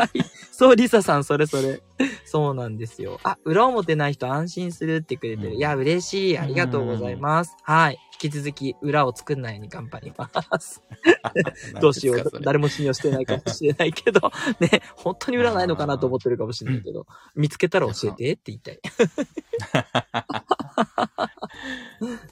[0.50, 1.80] そう、リサさん、それそれ。
[2.24, 3.20] そうなんですよ。
[3.22, 5.50] あ、裏表ない人安心するってくれてる。
[5.50, 6.38] うんいや、嬉しい。
[6.38, 7.56] ありがとうございます。
[7.62, 7.98] はい。
[8.22, 10.30] 引き続き、裏を作んないように頑張りま
[10.60, 10.82] す。
[11.80, 12.40] どうしよう。
[12.40, 14.30] 誰も信用してないかもしれないけど、
[14.60, 18.80] ね、本当に裏ないのかなと思ってるかもしれないけど、見つけたら教えてって言いたい。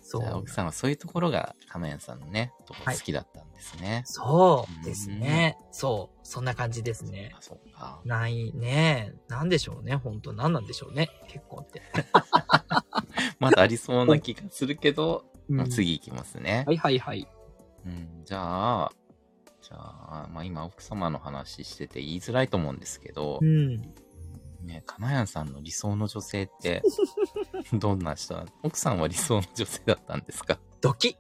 [0.03, 0.51] そう奥。
[0.51, 4.03] さんはそういうところが、亀谷さんのね、とこ好きだったんですね。
[4.05, 5.57] そうですね。
[5.71, 6.19] そう。
[6.23, 7.33] そんな感じですね。
[7.37, 8.01] あ、そうか。
[8.05, 9.13] ないね。
[9.29, 9.95] なんでしょうね。
[9.97, 11.09] 本当何なんでしょうね。
[11.29, 11.83] 結婚って。
[13.39, 16.65] まだありそうな気がするけど、まあうん次行きますね。
[16.67, 17.29] はいはいはい。
[17.87, 18.93] うん、じゃあ、
[19.63, 23.77] じゃあ、まあ今奥様の話してて言いづらいと思うんですけどう、ん。
[24.63, 26.83] ね、かなやんさんの理想の女性って、
[27.73, 28.49] どんな人なの？
[28.63, 30.59] 奥さんは理想の女性だったんですか？
[30.81, 31.17] ドキ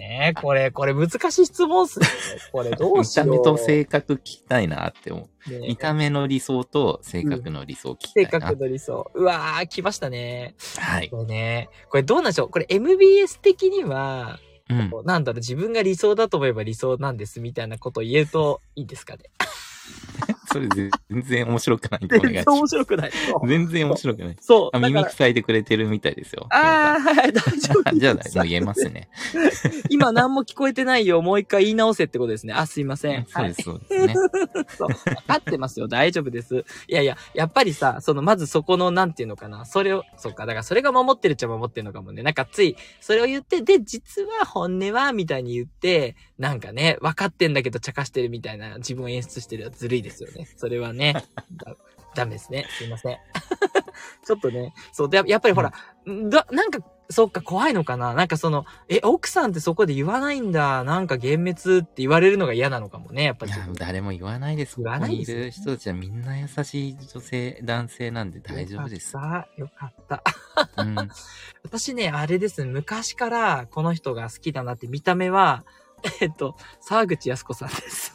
[0.00, 2.06] ねこれ、これ難しい質問っすね。
[2.52, 3.30] これどう見したよう。
[3.30, 5.50] 目と性格聞きたいなって思う。
[5.50, 8.40] ね見た目の理想と性格の理想聞きた性いな。
[8.40, 9.10] 格の理想。
[9.14, 10.54] うわー、来ましたね。
[10.78, 11.10] はい。
[11.10, 11.68] これね。
[11.88, 14.38] これどうなんでしょうこれ MBS 的には、
[14.68, 14.90] うん。
[15.04, 19.24] なんだろう、自分が理想だと思えば理想なんですみたいなことを言えるといいですかね。
[20.52, 22.70] それ全然面白くないんでお願いし全然面ます。
[22.70, 23.12] 白くない。
[23.12, 24.36] そう全然面白くない。
[24.40, 24.76] そう。
[24.76, 26.46] あ、だから耳塞いでくれてるみたいですよ。
[26.50, 29.08] あー、はい、大丈夫じゃあ、ですもう言えますね。
[29.90, 31.22] 今何も聞こえてないよ。
[31.22, 32.52] もう一回言い直せってことですね。
[32.52, 33.26] あ、すいません。
[33.28, 34.14] そうです、そうですね。
[34.76, 34.88] そう。
[34.88, 34.96] 分
[35.26, 35.88] かってますよ。
[35.88, 36.64] 大丈夫です。
[36.88, 39.64] いやいや、やっぱりさ、その、まずそこの、なんていうのかな。
[39.64, 40.46] それを、そうか。
[40.46, 42.22] だからそれが守ってるっちゃ守ってるのかもね。
[42.22, 50.48] なんかつい、それを言って、で、実は本音は、みたいに言って、なんかね、分かってんだけど茶化してるみたいな自分を演出してるやつずるいですよね。
[50.56, 51.12] それはね、
[51.52, 51.76] だ
[52.14, 52.66] ダメですね。
[52.78, 53.18] すいません。
[54.24, 55.70] ちょっとね、そう、で、やっぱりほら、
[56.30, 56.80] だ、なんか、
[57.10, 60.82] そっか、怖いのかななんかその、え、奥さんってそこで言わないんだ。
[60.84, 63.24] なんか幻滅って言われるのが嫌なのかもね。
[63.24, 64.76] やっぱいや誰も言わないです。
[64.76, 69.14] こ言わないですよる人たちはみんな優しい女性、男性なんで大丈夫です。
[69.14, 69.60] よかった。
[69.60, 70.82] よかった。
[70.84, 70.94] うん。
[71.64, 72.64] 私ね、あれです。
[72.64, 75.64] 昔からこの人が好きだなって見た目は、
[76.20, 78.14] えっと、沢口靖子さんです。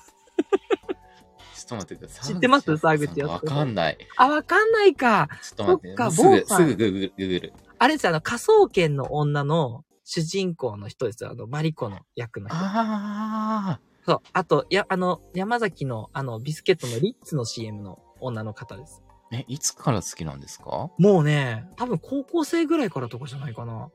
[1.56, 2.34] ちょっと待ってください。
[2.34, 2.66] 知ってます？
[2.78, 3.98] 沢沢口靖子わかんない。
[4.18, 5.30] あ、わかんないか。
[5.42, 5.88] ちょっと待って。
[5.90, 7.54] そっかすぐ、すぐググる。
[7.80, 11.32] あれですよ、あの、科捜研の女の主人公の人ですよ。
[11.32, 12.58] あの、マリコの役の人。
[12.60, 14.22] あそう。
[14.34, 19.02] あと、や、あの、山崎の、あの、ビスケットのリッツの CM の女の方です。
[19.32, 19.38] ー。
[19.38, 20.92] え、いつから好きなんですか？
[21.00, 23.90] もうね、多分高校生ぐらいからとかじゃないかな。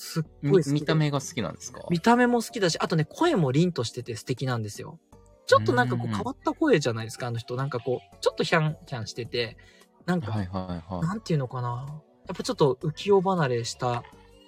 [0.00, 1.82] すっみごい見た目が好きなんですか？
[1.90, 5.00] 見た目も好きだし、あとね、声も凛としてて素敵なんですよ。
[5.46, 7.56] ちょっとなんかこううん変わった声じゃないですか、あの人。
[7.56, 9.56] なんかこう、ちょっとヒャンヒャンしてて、
[10.06, 11.06] なんか、はいはいはい。
[11.06, 11.86] なんていうのかな。
[12.28, 14.04] やっぱちょっと浮世離れした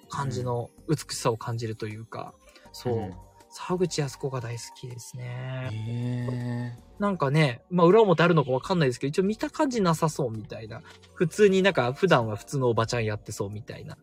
[0.09, 2.33] 感じの美しさを感じるというか、
[2.71, 2.93] そう。
[2.95, 3.13] うん
[3.53, 5.67] 沢口靖子が大好きですね。
[5.73, 10.83] へなんかね、まあ裏表あるのかわかんないですけど、一応見た感じなさそうみたいな。
[11.15, 13.97] 普通になんか普段は普通のおばちゃんやってそうみたいな。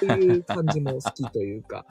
[0.00, 1.86] そういう感じも好きというか。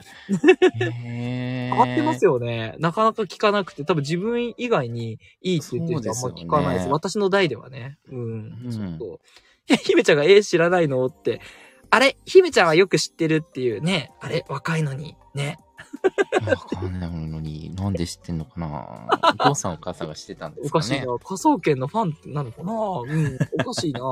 [0.78, 2.76] 変わってますよね。
[2.78, 6.80] なかなか聞かなくて、多分自分以外にいいって言ってる人あんま聞かないです。
[6.80, 7.96] ですよね私の代ではね。
[8.12, 8.20] うん。
[8.66, 9.20] うんちょっと。
[9.66, 11.40] え、姫ちゃんが、えー、知らないのって。
[11.88, 12.18] あれ？
[12.26, 14.12] 姫ちゃんはよく知ってるっていうね。
[14.20, 14.44] あれ？
[14.46, 15.16] 若いのに。
[15.34, 15.56] ね。
[16.46, 19.08] わかんないのに、なんで知ってんのかな
[19.40, 21.06] お父さんお母さんが知ってたんでおすかねかしいな。。
[21.18, 23.38] 科捜研のファンなのかなうん。
[23.60, 24.00] おかしいな。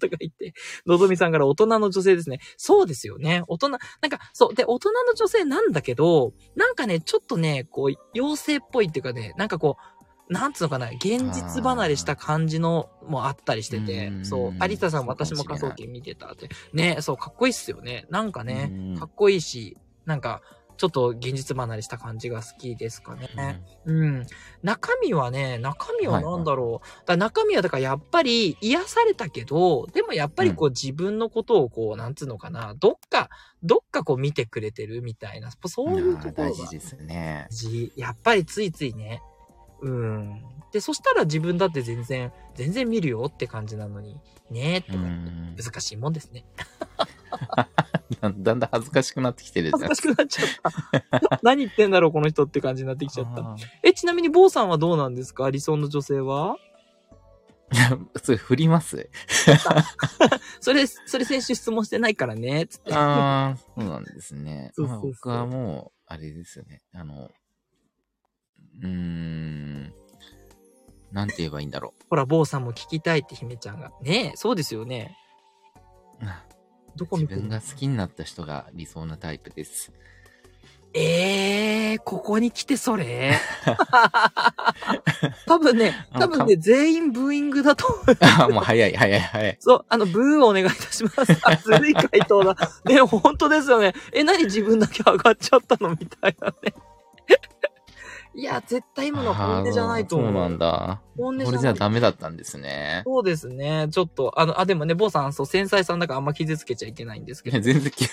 [0.00, 0.54] とか言って。
[0.86, 2.40] のぞみさんから大人の女性ですね。
[2.56, 3.42] そうですよね。
[3.48, 4.54] 大人、なんか、そう。
[4.54, 14.54] で、大人の女性なんだけど、なんかね、ちょっとね、こう、妖精っぽいっていうかね、なんかこう、なんつうのかな、現実離れした感じのもあったりしててう、んそう。
[14.60, 16.48] 有田さん私も科捜研見てたって。
[16.72, 18.06] ね、そう、かっこいいっすよね。
[18.10, 20.42] なんかね、うんかっこいいし、なんか、
[20.78, 23.60] ちょっと現実離れした感じが好きですかね。
[23.84, 24.26] うん。
[24.62, 26.86] 中身はね、中身は何だろう。
[27.00, 33.28] だから中身はだからやっぱり癒されたけど、でもやっぱりこう自分のことをこう、なんつうのかな、どっか、
[33.62, 37.48] どっかこう見てくれてるみたいな、そういうところが大事ですね。
[37.96, 39.20] やっぱりついついね、
[39.80, 40.42] うん。
[40.72, 44.20] で、そしたら自分だって全然、全然見るよって感じなのに、
[44.50, 45.56] ねえ、とうかん。
[45.56, 46.44] 難しいもんですね。
[48.20, 49.88] だ だんだん恥ずかしくなってきてるじゃん。
[49.88, 51.40] 恥ずかしくなっちゃった。
[51.44, 53.56] 何言ってんだろう、この人って感じになってきちゃった。
[53.82, 56.56] え、ちなみに、坊さんはどうなんですか理想の女性は？
[57.70, 59.10] いや、それ振ります？
[60.60, 62.94] それ、それ先週質問してないからね、つって。
[62.94, 64.70] ああ、そうなんですね。
[64.72, 66.80] そうそうそうまあ僕はもう、あれですよね。
[66.94, 67.30] あの、
[68.80, 69.92] うーん、
[71.12, 73.90] なんて言えばいいんだろほら、坊さんも聞きたいって姫ちゃんが。
[74.00, 75.14] ねえ、そうですよね。
[76.98, 77.06] う。
[77.06, 77.42] どこ見てる？
[77.42, 79.92] 自分が好きになった人が理想なタイプです。
[80.94, 83.34] ええー、ここに来てそれ？
[85.46, 88.04] 多分ね、あ多分ね、全員ブーイングだと思う。
[88.20, 89.56] あもう早い、早い、早い。
[89.60, 91.38] そう、あの、ブーをお願いいたします。
[91.42, 92.56] あずるい回答だ。
[92.86, 93.92] ね、本当ですよね。
[94.12, 95.90] え、何自分だけ上がっちゃったの？
[95.90, 96.72] みたいなね。
[98.38, 100.32] いや、絶対今のは本音じゃないと思う。
[100.32, 101.02] そうなんだ。
[101.16, 101.46] 本音じゃない。
[101.46, 103.02] これじゃダメだったんですね。
[103.04, 103.88] そうですね。
[103.90, 107.58] ちょっと、あの、あ、でもね、坊さん、そう、繊細さんだからあんま傷つけちゃいけないんですけど。
[107.58, 108.06] 全然き、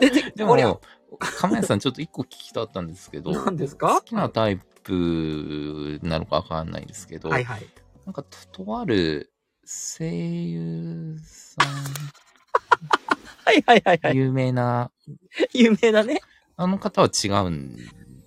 [0.00, 0.80] 全然、でも、
[1.20, 7.62] 亀谷さんちょっと一個聞きたかったんですけど、何ですか好きなタイプなのかわかんないですけど、はいはい。
[8.06, 9.32] なんかと、とある
[9.64, 11.62] 声優さ
[13.46, 14.16] はいはいはいはん、い。
[14.16, 14.90] 有名な、
[15.54, 16.20] 有名なね。
[16.56, 17.76] あの方は違うん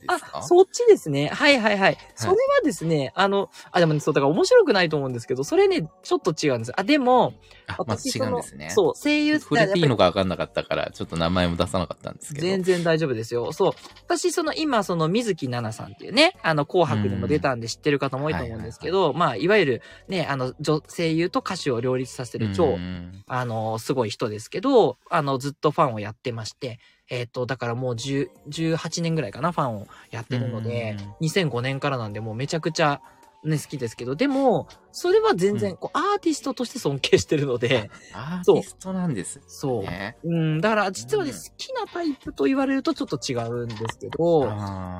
[0.07, 1.27] ですあか、そっちですね。
[1.27, 1.97] はいはいはい。
[2.15, 6.73] それはですね、あの、あ、でもね、そう、だから面白くないと思うんですけど、それね、ちょっと違うんです。
[6.75, 7.33] あ、でも、
[7.67, 8.69] あ、まあ、違うんですね。
[8.69, 12.47] そう、声優って触れていいのかわかんなかったから、ちょっと名前も出さなかったんですけど。
[12.47, 13.51] 全然大丈夫ですよ。
[13.51, 13.71] そう。
[14.05, 26.79] 私、その、今、その、水木奈々さんっていうね、あの、紅白にも出たんで知ってる方も多いと思うんですけど、まあ、いわゆる、ね、あの、女声優と歌手を両立させる超、うんあの、すごい人ですけど、あの、ずっとファンをやってまして、
[27.13, 33.01] えっ、と、だからもう10 18年ぐらいかな、ファンをやってるので、2005年からなんで、もうめちゃくちゃ、
[33.43, 39.83] ね、好きですけど、でも、それは全然、こう、アーティストとして尊敬してるので、アーティストなんですそう。
[39.83, 40.17] ね。
[40.23, 41.37] うん、だから、実はね、うん。
[41.37, 44.43] 好きなタイプと言われるとちょっと違うんですけど、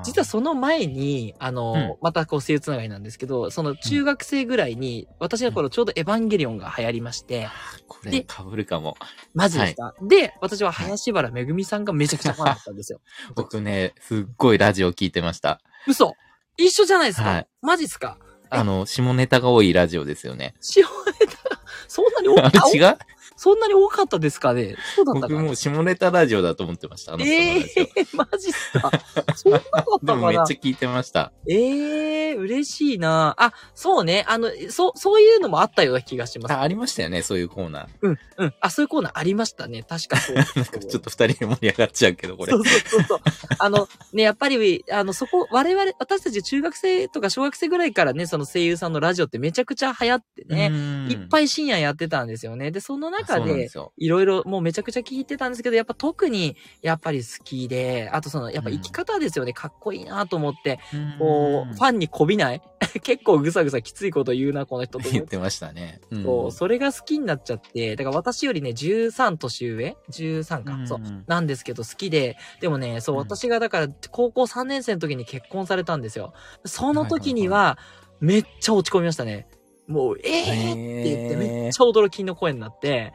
[0.04, 1.96] 実はその前に、あの、うん。
[2.02, 7.48] またこう、声優つながりなんですけど、その中学生ぐらいに、私の頃ちょうどエヴァンゲリオンが流行りまして、
[7.88, 8.98] これで被るかも。
[9.34, 13.00] マジですか、で、私は林原めぐみさんがめちゃくちゃファンだったんですよ。
[13.36, 15.62] 僕ね、すっごいラジオ聞いてました。
[15.88, 16.14] 嘘。
[16.58, 17.48] 一緒じゃないですか、はい。
[17.62, 18.18] マジっすか？
[18.56, 20.54] あの、下ネタが多いラジオですよね。
[20.62, 20.88] 下ネ
[21.28, 22.98] タが、そんなに多あかれ違う？
[23.44, 24.78] そんなに多かったですかね？
[24.96, 27.14] そうだったかな僕もう下ネタラジオだと思ってました。
[27.14, 27.84] あの人のえラジオ。
[27.84, 28.92] えー、 マジっすか？
[29.36, 31.34] そんなかったでもめっちゃ聞いてました。
[31.50, 34.24] ええー、嬉しいなあ、そうね。
[34.30, 36.54] あの、そう、そういうのもあったような気がします。
[36.54, 37.88] あ、ありましたよね、そういうコーナー。
[38.02, 38.54] うん、うん。
[38.62, 39.84] あ、そういうコーナーありましたね。
[39.84, 40.36] 確かそう。
[40.40, 42.60] なんかちょっと二人で盛り上がっちゃうけど、これそ。
[42.60, 43.20] うそうそうそう。
[43.60, 50.72] あの、ね、やっぱり、あの、そこ、我々、私たち中学生とか小学生ぐらいからね、その声優さんのラジオってめちゃくちゃ流行ってね、
[51.10, 52.72] いっぱいい深夜やってたんですよね。
[52.72, 53.70] で、その中で。
[53.98, 59.54] いろいろもうめちゃくちゃ聞いてたんですけど、やっぱ特に、やっぱり好きで、あとその、やっぱ生き方ですよね。
[59.54, 60.80] かっこいいなと思って、
[61.20, 62.62] こう、ファンにこびない？
[63.02, 65.10] 結構ぐさぐさきついこと言うな、この人と。
[65.10, 66.02] 言っててましたね。
[66.12, 71.00] うんそう、それが好きになっちゃって、だから私よりね、13年上 ?13 か、そう。
[71.00, 76.34] んなんですけど好きで、でもね、そう、うん私がだから高校3年生の時に結婚されたんですよ。
[76.66, 77.78] その時には、
[78.20, 79.48] めっちゃ落ち込みましたね。
[79.88, 80.72] もう、えー？
[80.72, 83.14] って言ってめっちゃ驚きの声になって、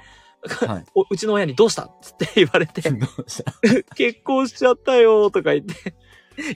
[0.67, 0.85] はい。
[0.95, 1.87] おうちの親にどうした？
[1.87, 2.83] っつって言われて、
[3.95, 5.95] 結婚しちゃったよとか言って、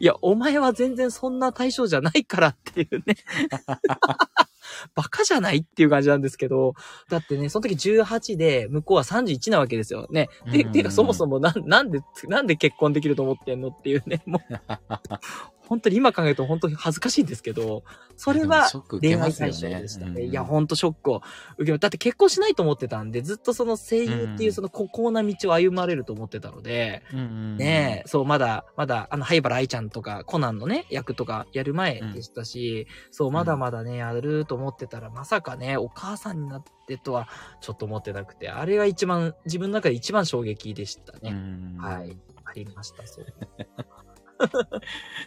[0.01, 3.17] いや、お前は全然そんな対象じゃないからっていうね。
[4.95, 6.75] バカじゃないっていう感じなんですけど、
[7.09, 10.07] だってね、その時18で、向こうは31なわけですよ。
[10.11, 10.29] ね。
[10.51, 10.73] で、うん。
[10.73, 17.83] てかそもそもなん、なんで、なんで結婚できると思ってんのっていうね、もう、本当に今考えると本当に恥ずかしいんですけど、
[18.17, 18.69] それは
[19.01, 20.23] 恋愛対象でしたね。
[20.23, 21.23] うんいや、ほんとショックを
[21.57, 24.05] 受けまだって結婚しないと思ってたんで、ずっとその声優
[24.35, 37.29] っていううんその孤高な道を歩まれると思ってたので、ねえ、そう、まだ、まだ、あの、灰原愛ちゃんとか、コナンのね、役とかやる前でしたし、そう、まだまだね、やると思ってたら、まさかね、お母さんになってとは、
[37.61, 41.31] ちょっと思ってなくて、あれが一番、自分の中で一番衝撃でしたうね。
[41.33, 42.17] んはい。
[42.45, 43.27] ありました、そう。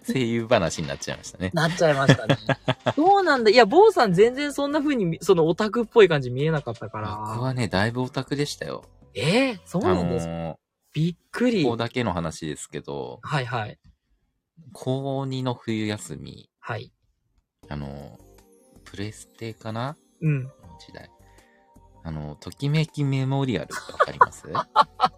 [0.07, 1.51] 声優話になっちゃいましたね。
[1.53, 2.37] なっちゃいましたね。
[2.95, 3.51] そうなんだ。
[3.51, 7.17] いや、坊さん全然そんな風に、そのオタクっぽい感じ見えなかったから。
[7.33, 8.83] 僕はね、だいぶオタクでしたよ。
[9.13, 10.59] えー、そうあなんですか、の
[10.93, 11.63] びっくり。
[11.63, 13.79] ここだけの話ですけど、はいはい。
[14.73, 16.91] 高2の冬休み、はい。
[17.69, 18.17] あの、
[18.83, 19.97] プレステかな？
[20.21, 20.43] うん。
[20.43, 20.49] の
[20.79, 21.09] 時代。
[22.05, 24.45] あの、ときめきメモリアルってわかります？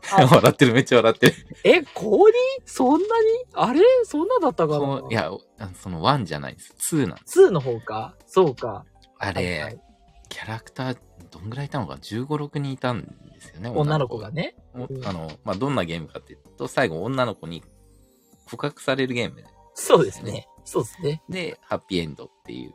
[0.10, 1.34] 笑ってる、めっちゃ笑ってる。
[1.66, 2.34] え、氷？
[2.66, 3.08] そんなに？
[3.54, 3.82] あれ？
[4.06, 5.04] そんなだったかな？
[5.10, 5.30] いや、
[5.60, 6.74] あその1じゃないです。
[6.96, 7.42] 2なんです。
[7.42, 8.16] 2の方か？
[8.26, 8.86] そうか。
[9.20, 9.82] あれ、はいはい
[10.30, 10.98] キャラクター、
[11.32, 13.70] どんぐらいいたのかな ?15、6人いたんですよね。
[13.70, 14.56] 女の子がね。
[15.06, 17.64] あの、まあ、どんなゲームかっていうと、最後女の子に
[18.50, 20.48] 告白されるゲームそうですね。
[20.66, 21.24] そうですね。
[21.30, 22.74] で、ハッピーエンドっていう、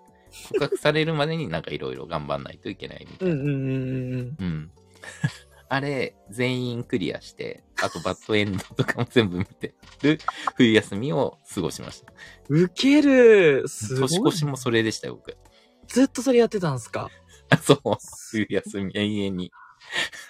[0.53, 3.35] 告白されるまでになんかいろいろ頑張んないといけないみたいな。
[3.35, 4.37] うんうんうんうん。
[4.39, 4.71] うん。
[5.69, 10.19] あれ、全員クリアして、あとバッドエンドとかも全部見てる
[10.57, 12.13] 冬休みを過ごしました。
[12.51, 14.09] ウケるすごい。
[14.09, 15.35] 年越しもそれでしたよ、僕。
[15.89, 17.11] ずっとそれやってたんですか？
[17.49, 17.79] あ そう、
[18.31, 19.51] 冬休み永遠に。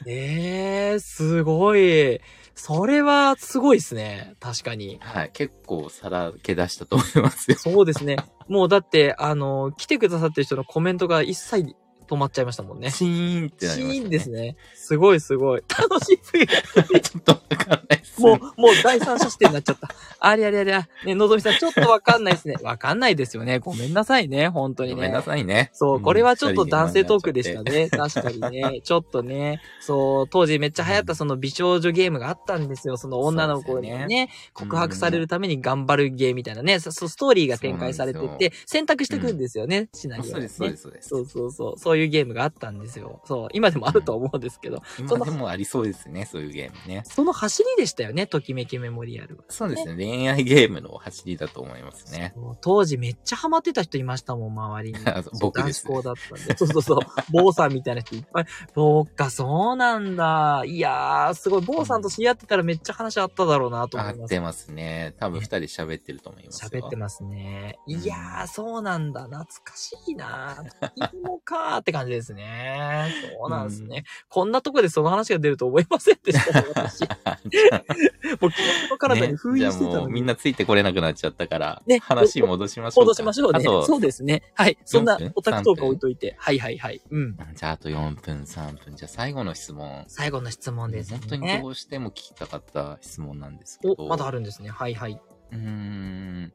[0.07, 2.21] ええー、すごい。
[2.55, 4.35] それはすごいですね。
[4.41, 4.99] 確かに。
[5.01, 7.57] はい、結構さらけ出したと思いますよ。
[7.59, 8.17] そうですね。
[8.49, 11.75] もうだって、あの、来てくださってる人のコメントが一切
[12.13, 12.91] 止まっちゃいましたもんね。
[12.91, 13.95] シーンってなりました、ね。
[13.95, 14.57] シーンですね。
[14.75, 15.63] すごいすごい。
[15.69, 16.19] 楽しい。
[17.01, 19.89] ちょっとわかんないっす、もう、もう第三者視点になっちゃった。
[20.21, 20.87] ありゃりゃりゃ。
[21.07, 22.57] ね、のぞみさん、ちょっとわかんないですね。
[22.63, 23.59] わかんないですよね。
[23.61, 24.49] ごめんなさいね。
[24.49, 24.95] 本当にね。
[24.97, 25.71] ごめんなさいね。
[25.73, 27.73] そう、これはちょっと男性トークでしたね。
[27.73, 27.89] ね。
[27.89, 28.81] 確かにね。
[28.85, 29.63] ちょっとね。
[29.81, 32.99] そう、当時めっちゃ流行ったその美少女ゲームがあったんですよ。
[32.99, 36.79] その女の子にそうですね、告白されるために頑張るゲーみたいなね。
[36.81, 39.89] そそうストーリーが展開されてて、選択していくんですよね。
[39.95, 41.09] シナリオがねそうです、そうです、そうです。
[41.09, 41.79] そうそうそう。
[41.79, 43.21] そういうゲームがあったんですよ。
[43.25, 43.49] そう。
[43.53, 44.83] 今でもあると思うんですけど。
[44.97, 47.03] その今でもありそうですね、そういうゲームね。
[47.07, 48.27] その走りでしたよね。
[48.27, 49.45] ときめきメモリアルは。
[49.49, 52.35] そうですね、恋愛ゲームの走りだと思いますね。
[52.61, 54.99] 当時めっちゃハマってた人いましたもん、周りに
[55.41, 56.57] 僕ですね男子校だったんで。
[56.57, 56.99] そうそうそう。
[57.31, 58.47] 坊さんみたいな人いっぱい。
[58.75, 60.63] そうか、そうなんだ。
[60.67, 61.63] いやー、すごい。
[61.63, 64.41] 坊さんと知り合ってたらめっちゃ話あっただろうなと思います合って。
[64.41, 65.15] ますね。
[65.19, 66.71] 多分二人喋ってると思いますよ。
[66.71, 67.79] 喋ってますね。
[67.87, 69.25] うんいやー、そうなんだ。
[69.25, 70.65] 懐かしいな
[71.13, 73.13] 芋かーって感じですね。
[73.39, 74.05] そうなんですね。
[74.29, 77.03] こんなとこでその話が出ると思いませんでしたね、私。
[78.41, 79.93] もう気持ちの体に封印してたのに。
[79.93, 83.07] じゃあもうみんなついてこれなくなっちゃったから、ね話戻しましょうか。
[83.07, 83.63] 戻しましょうね。
[83.63, 84.43] そうですね。
[84.55, 84.79] はい。
[84.85, 85.33] そんな4分？
[85.35, 86.35] オタクトーク置いといて。
[86.39, 87.01] はいはいはい。
[87.11, 87.37] うん。
[87.55, 88.97] じゃああと4分、3分。
[88.97, 90.05] じゃあ最後の質問。
[90.09, 91.19] 最後の質問ですね。
[91.19, 93.95] 本当にどうしても聞きたかった質問なんですけど。
[93.99, 94.71] お、まだあるんですね。
[94.71, 95.21] はいはい。
[95.53, 96.53] うーん。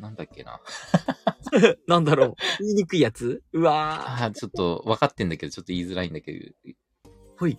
[0.00, 0.60] なんだっけな。
[1.86, 2.34] なんだろう。
[2.60, 3.42] 言いにくいやつ？
[3.52, 7.10] うわあーちょっと分かってんだけど、ちょっと言いづらいんだけど。
[7.38, 7.58] ほい。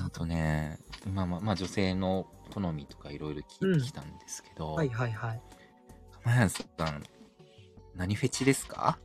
[0.00, 0.78] あとね、
[1.12, 4.76] まあまあ、まあ女性の好みとかいろいろ聞いてきたんですけど、ー。
[4.76, 5.40] はいはいはい。
[6.50, 7.02] さん、
[7.94, 8.98] 何フェチですか？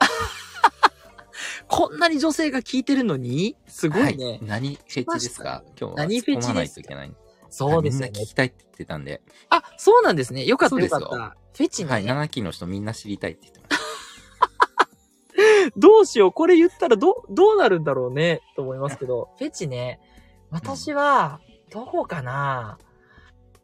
[1.68, 3.56] こんなに女性が聞いてるのに？
[3.66, 4.24] すごいね。
[4.26, 5.62] はい、何フェチですか？
[5.78, 7.12] 今日は何フェチですか突っ込まないといけない。
[7.50, 8.26] そうですよねはいみんな聞。
[8.26, 9.22] きたいって言ってたんで。
[9.50, 10.44] あ、そうなんですね。
[10.44, 11.36] よかったよよかった。
[11.56, 11.90] フェチね。
[11.90, 13.80] はい、7期の人みんな知りたいって言ってまし
[15.76, 16.32] どうしよう。
[16.32, 18.40] これ言ったらど、どうなるんだろうね。
[18.56, 19.30] と思いますけど。
[19.38, 20.00] フェチね。
[20.50, 21.40] 私は、
[21.70, 22.78] どこかな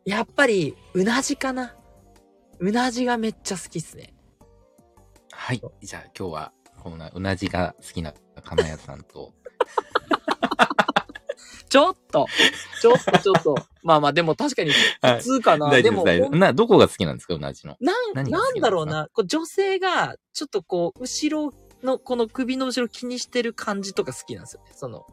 [0.05, 1.75] やっぱり、うなじかな。
[2.59, 4.15] うなじがめっちゃ好きっすね。
[5.31, 5.37] た。
[5.37, 5.63] はい。
[5.83, 8.15] じゃあ今日は、こんなうなじが好きな
[8.45, 9.33] 釜谷さんと、
[11.69, 12.27] ちょっと、
[12.81, 13.57] ちょっとちょっと。
[13.83, 14.71] まあまあ、でも確かに
[15.03, 15.71] はい普通かな。
[15.71, 16.37] 大でも、丈夫大丈夫。
[16.37, 17.77] な、どこが好きなんですかうなじの？
[17.81, 17.93] な
[18.23, 19.09] ん、なんだろうな。
[19.13, 21.53] こう女性が、ちょっとこう、後ろ
[21.83, 24.71] の、この首の後ろ気にしてる感じとか好きなんですよね。
[24.75, 25.07] その、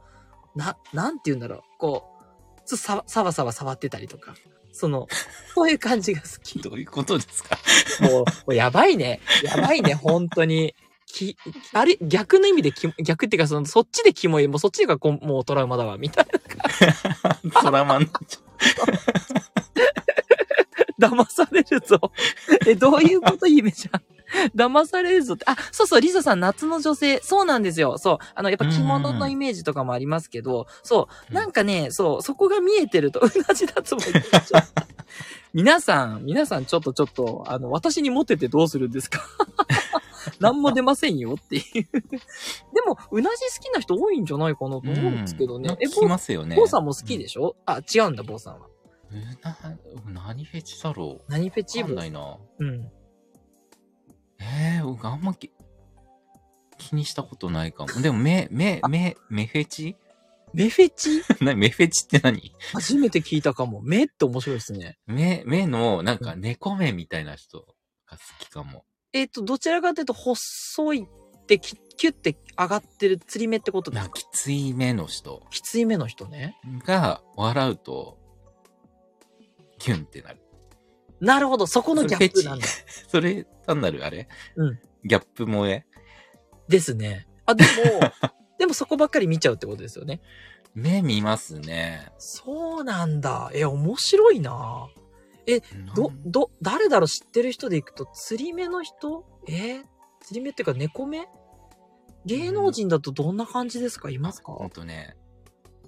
[0.55, 1.61] な、なんて言うんだろう。
[1.79, 4.35] こう、ちょっとさわ、さわさわ触ってたりとか。
[4.71, 5.07] その、
[5.53, 6.59] そういう感じが好き。
[6.59, 7.57] どういうことですか？
[8.01, 9.21] もう、もうやばいね。
[9.43, 10.73] やばいね、本当に。
[11.13, 11.37] き、
[11.73, 16.27] あれ、逆の意味でき、逆っていうか、その、そっちでキモい、もうそっちがこうもうトラウマだわ、みたい
[17.53, 17.61] な。
[17.61, 18.09] トラマン。
[20.99, 21.99] 騙されるぞ。
[22.67, 23.89] え、どういうことイメージ？
[23.91, 24.01] ゃん。
[24.55, 25.45] 騙されるぞって。
[25.47, 27.19] あ、そうそう、リサさん、夏の女性。
[27.21, 27.97] そうなんですよ。
[27.97, 28.17] そう。
[28.35, 31.33] あの、やっぱ着物のイメージとかもありますけど、そう。
[31.33, 34.63] なんかね、そう、そこが見えてると、うなじ脱毛言っちゃう
[35.53, 39.19] 皆さん、皆さん、ちょっとちょっと、あの、私にモテてどうするんですか？
[40.39, 41.63] 何も出ませんよっていう。
[41.73, 45.75] でも、うなじ好きな人多いんじゃないかなと思うんですけどね。
[45.79, 46.55] え、聞きますよね。
[46.55, 48.67] 坊さんも好きでしょ、あ、違うんだ、坊さんは。
[49.11, 51.31] うな、何フェチだろう？
[51.31, 52.37] 何フェチわかんないな。
[52.59, 52.91] うん。
[54.39, 55.51] ええー、僕あんまき
[56.77, 58.01] 気にしたことないかも。
[58.01, 59.95] でも、目、目、目、目フェチ？
[60.53, 61.21] メフェチ？
[61.43, 62.53] な目フェチって何？
[62.73, 63.81] 初めて聞いたかも。
[63.81, 64.97] 目って面白いですね。
[65.05, 68.85] 目、目の、なんか猫目みたいな人が好きかも。
[69.13, 74.13] えっ、と、どちらかというと、細いってき、キュッて上がってる釣り目ってことですか？
[74.13, 76.57] きつい目の人きつい目の人ね。
[76.85, 78.17] が笑うと、
[79.77, 80.41] キュンってなる。
[81.19, 82.65] なるほど、そこのギャップなんだ。
[83.07, 84.27] それ、単なるあれ？
[84.55, 84.79] うん。
[85.05, 85.85] ギャップ萌え？
[86.67, 87.27] ですね。
[87.45, 87.69] あ、でも、
[88.57, 90.21] でもそこばっかり見ちゃうってことですよね。
[90.73, 92.11] 目見ますね。
[92.17, 93.51] そうなんだ。
[93.53, 94.87] え、面白いな
[95.95, 97.07] ど、ど、誰だろう？
[97.07, 99.25] 知ってる人でいくと、釣り目の人？
[99.47, 99.81] え？
[99.81, 99.83] ー
[100.21, 101.27] 釣り目っていうか猫目？
[102.25, 104.09] 芸能人だとどんな感じですか？
[104.09, 104.53] いますか？
[104.53, 105.17] ほんとね、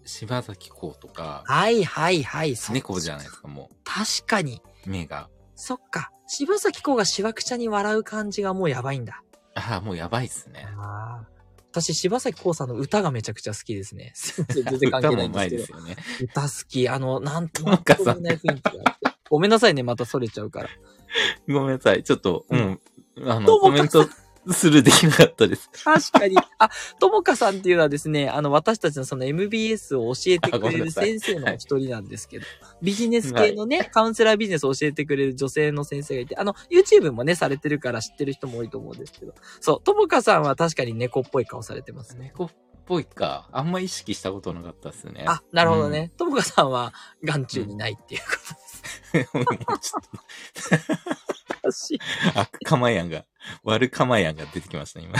[0.06, 2.56] 柴咲コウとか、はいはいはい。
[2.56, 4.62] そ猫じゃないですか、も確かに。
[4.86, 5.30] う、目が。
[5.56, 6.12] そっか。
[6.28, 9.24] 柴咲コウがしわくちゃに笑う感じがもうやばいんだ。
[9.56, 10.68] ああ、もうやばいっすね。
[10.78, 11.28] ああ。
[11.72, 14.14] 私、柴咲コウさんの歌がめちゃくちゃ好きですね。
[14.50, 15.98] 全然関係ないんですけど歌もうまいで。
[15.98, 16.22] すよね。
[16.22, 16.90] 歌好き。
[16.90, 18.40] あの、なんともなんかさ言
[19.30, 20.70] ごめんなさいね、またそれちゃうから。
[21.48, 22.04] ごめんなさい。
[22.04, 22.80] ちょっと、ううんん。
[23.30, 24.08] あどの、コメント
[24.54, 25.70] するできなかったです。
[25.84, 26.38] 確かに。
[26.60, 26.70] あ、
[27.00, 32.46] ともかさんっていうのはですね、あの、私たちのその MBS を教えてくれる先生の一人なんですけど、
[32.82, 42.26] ビジネス系のね、カウンセラービジネスを教えてくれる女性の先生がいて、あの、YouTube もね、されてるから知ってる人も多いと思うんですけど、そう、ともかさんは確かに猫っぽい顔されてますね。
[42.26, 42.50] 猫っ
[42.86, 43.50] ぽいか。
[43.52, 45.26] あんま意識したことなかったですね。
[45.28, 46.12] あ、なるほどね。
[46.18, 48.65] ともかさんは眼中にないっていうこと。
[49.34, 49.46] もう
[49.80, 50.02] ちょっ
[51.64, 52.04] 私と、
[52.40, 53.26] あ、かまやんが、
[53.64, 55.16] 悪かまやんが出てきました、今。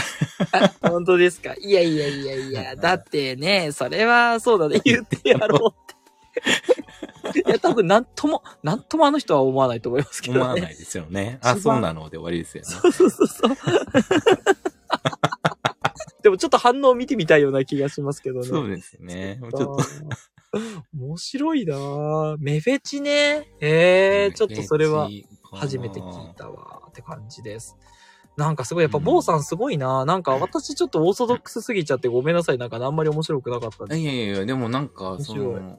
[0.52, 1.54] あ、本当ですか？
[1.60, 5.96] いやいやいやいや、だってね、それはそうだね、言ってやろうって。
[7.48, 10.40] いや、多分なんとも、なんともあの人は思わないと思いますけどね。
[10.40, 11.38] 思わないですよね。
[11.42, 12.68] あ、そうなので終わりですよね。
[12.68, 13.56] そうそうそうそう。
[16.22, 18.46] でもちょっと反応を見てみたいような気がしますけどね。
[18.46, 19.38] そうですね。
[19.40, 19.88] もうちょっと、と。
[20.94, 22.36] 面白いなぁ。
[22.38, 23.50] メフェチね。
[23.60, 25.08] ええちょっとそれは
[25.52, 27.76] 初めて聞いたわって感じです。
[28.36, 32.58] なんかすごい、やっぱ、うん坊さんすごいな、なんか私ちょっとオーソドックスすぎちゃってごめんなさい。
[32.58, 35.78] なんかあんまり面白くなかったいやいやいや、でもなんか、その、うん。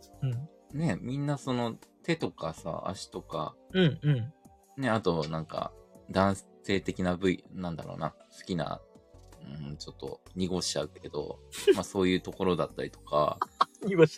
[0.74, 4.34] ね、みんなその、手とかさ、足とか、うん、うん。
[4.82, 5.72] ね、あとなんか、
[6.10, 8.82] 男性的な部位、なんだろうな、好きな、
[9.68, 11.40] うん、ちょっと濁しちゃうけど、
[11.76, 13.38] まあそういうところだったりとか。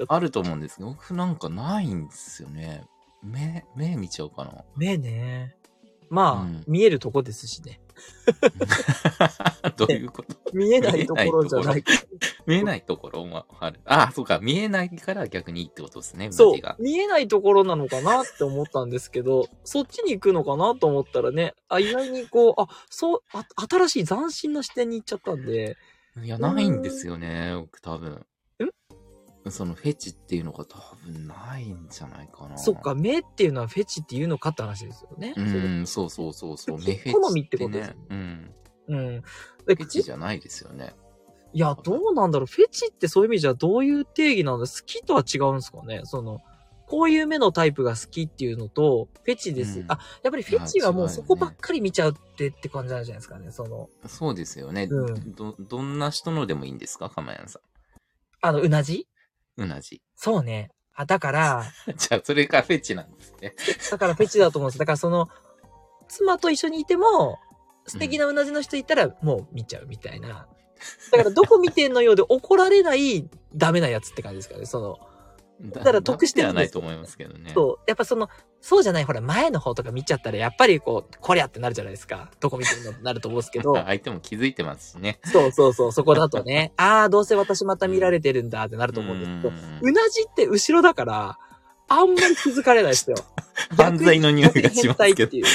[0.08, 2.86] あると思うんですけど、僕なんかないんですよね。
[3.22, 4.64] 目、目見ちゃうかな。
[4.76, 5.56] 目ね。
[6.10, 7.80] まあ、うん見えるとこですしね。
[9.78, 10.36] どういうこと？
[10.54, 11.84] 見えないところじゃない。
[12.46, 13.80] 見えないところもある。
[13.86, 16.60] あ、そうか、見えないから逆にいいってことですね、そう。
[16.80, 25.78] 見えないところなのかなって思ったんですけど、そっちに行くのかなと思ったらね、あ、意外にこう、あ、そう、あ新しい斬新な視点に行っちゃったんで、
[26.22, 28.26] いや、ないんですよね、僕多分。
[29.48, 32.58] そのフェチっていうのが多分ないんじゃないかな。
[32.58, 35.34] そっか、目っていうのはフェチっていうのかって話ですよね。
[35.38, 36.78] うん、そうそうそうそう。
[36.78, 38.56] 好目フェチ好みってことですよねうん。
[38.90, 39.22] うん。
[39.66, 40.94] でフェチじゃないですよね。
[41.54, 42.46] いや、どうなんだろう。
[42.48, 46.42] フェチってそういう意味じゃどういう定義なんだ好きとは違うんですかねその、
[46.86, 49.80] こういう目のタイプが好きっていうのと、フェチです。
[49.80, 53.52] うんあ、やっぱりフェチはもうそこばっかり見ちゃうってって感じなんじゃないですかね。
[53.52, 54.88] その、そうですよね。
[54.90, 57.10] うんど、どんな人のでもいいんですか？
[57.10, 57.60] かまやんさ
[58.42, 59.00] あの、うなじ？
[59.00, 59.19] ん。
[59.64, 60.02] うなじ。
[60.16, 60.72] そうね。
[60.94, 61.64] あ、だから、
[61.96, 63.56] じゃあ、それがフェチなんですね。
[63.90, 64.80] だからフェチだと思うんです。
[64.80, 65.30] だからその、
[66.08, 67.40] 妻と一緒にいても、
[67.88, 70.48] 素敵なうなじの人いたらもう見ちゃうみたいな。
[71.12, 74.66] だからどこ見てんのようで怒られないダメなやつって感じですかね。
[74.66, 75.00] その、
[75.62, 77.52] だただ得してるんですではないと思いますけどね。
[77.54, 78.30] そう、やっぱその、
[78.62, 82.32] そうじゃない、ほら、前の方とか見ちゃったら、やっぱりこう、こりゃってなるじゃないですか。
[82.40, 85.20] どこ見てるのってなると思うんですけど、 相手も気づいてますしね。
[85.26, 91.38] そうそうそう、そこだとね、 ああ、どうせ私また見られてるんだってなると思うんですけど、うなじって後ろだから、
[91.90, 93.18] あんまり気づかれないですよ。
[93.76, 95.46] 犯罪の匂いがしますけどっていう。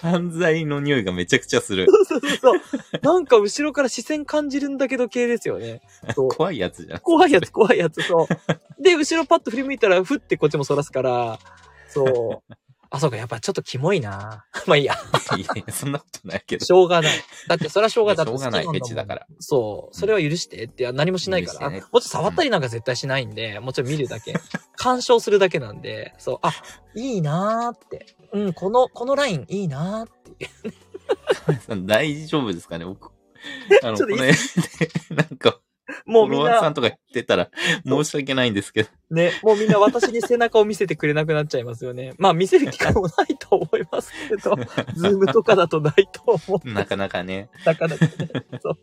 [0.00, 1.86] 犯罪の匂いがめちゃくちゃする。
[1.86, 2.60] そうそうそう。
[3.02, 5.82] なんか後ろから視線感じるんだけど系ですよね。
[6.14, 6.28] そう。
[6.28, 6.98] 怖いやつじゃん。
[7.00, 8.82] 怖いやつ、怖いやつ、そう。
[8.82, 11.38] で、後ろパッと振り向いたら、ふってこっちも反らすから、
[11.88, 12.54] そう。
[12.90, 14.44] あ、そうか、やっぱちょっとキモいな。
[14.66, 14.94] まあいいや、
[15.36, 16.64] いやいや、そんなことないけど。
[16.64, 17.12] しょうがない。
[17.46, 18.26] だって、それはしょうがない。
[18.26, 19.26] しょうがないフェチだから。
[19.40, 19.96] そう。
[19.96, 21.58] それは許してって、いや何もしないから。
[21.58, 24.34] 許してねもちろん触ったりなんか絶対しないんで、もちろん見るだけ。
[24.76, 26.52] 鑑賞するだけなんで、そう、あ、
[26.94, 28.06] いいなーって。
[28.32, 30.50] うん、この、このラインいいなーって。
[31.86, 33.10] 大丈夫ですかね僕。
[33.82, 35.60] あの、ちょっといいこの辺で、なんか、
[36.06, 37.50] もうみんフォロワーさな、んとか言ってたら、
[37.86, 38.90] 申し訳ないんですけど。
[39.10, 42.12] ね、もうみんな私に背中を見せてくれなくなっちゃいますよね。
[42.18, 44.56] まあ見せる機会もないと思いますけど、
[44.94, 46.72] Zoomとかだとないと思う。
[46.72, 47.48] なかなかね。
[47.64, 48.10] なかなかね。
[48.62, 48.78] そう。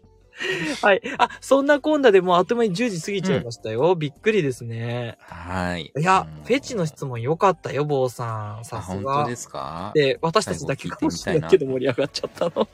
[0.82, 1.02] はい。
[1.18, 3.96] あ、そんなこんなでもうあっという間に10時過ぎちゃいましたよ。
[3.96, 5.18] びっくりですね。
[5.22, 5.94] はい。
[5.98, 8.60] いや、うんフェチの質問良かったよ、坊さん。
[8.60, 9.36] あ、さすが本当で。
[9.36, 9.92] すか？
[9.96, 12.68] で、私たちだけかもしれないけど盛り上がっちゃったの。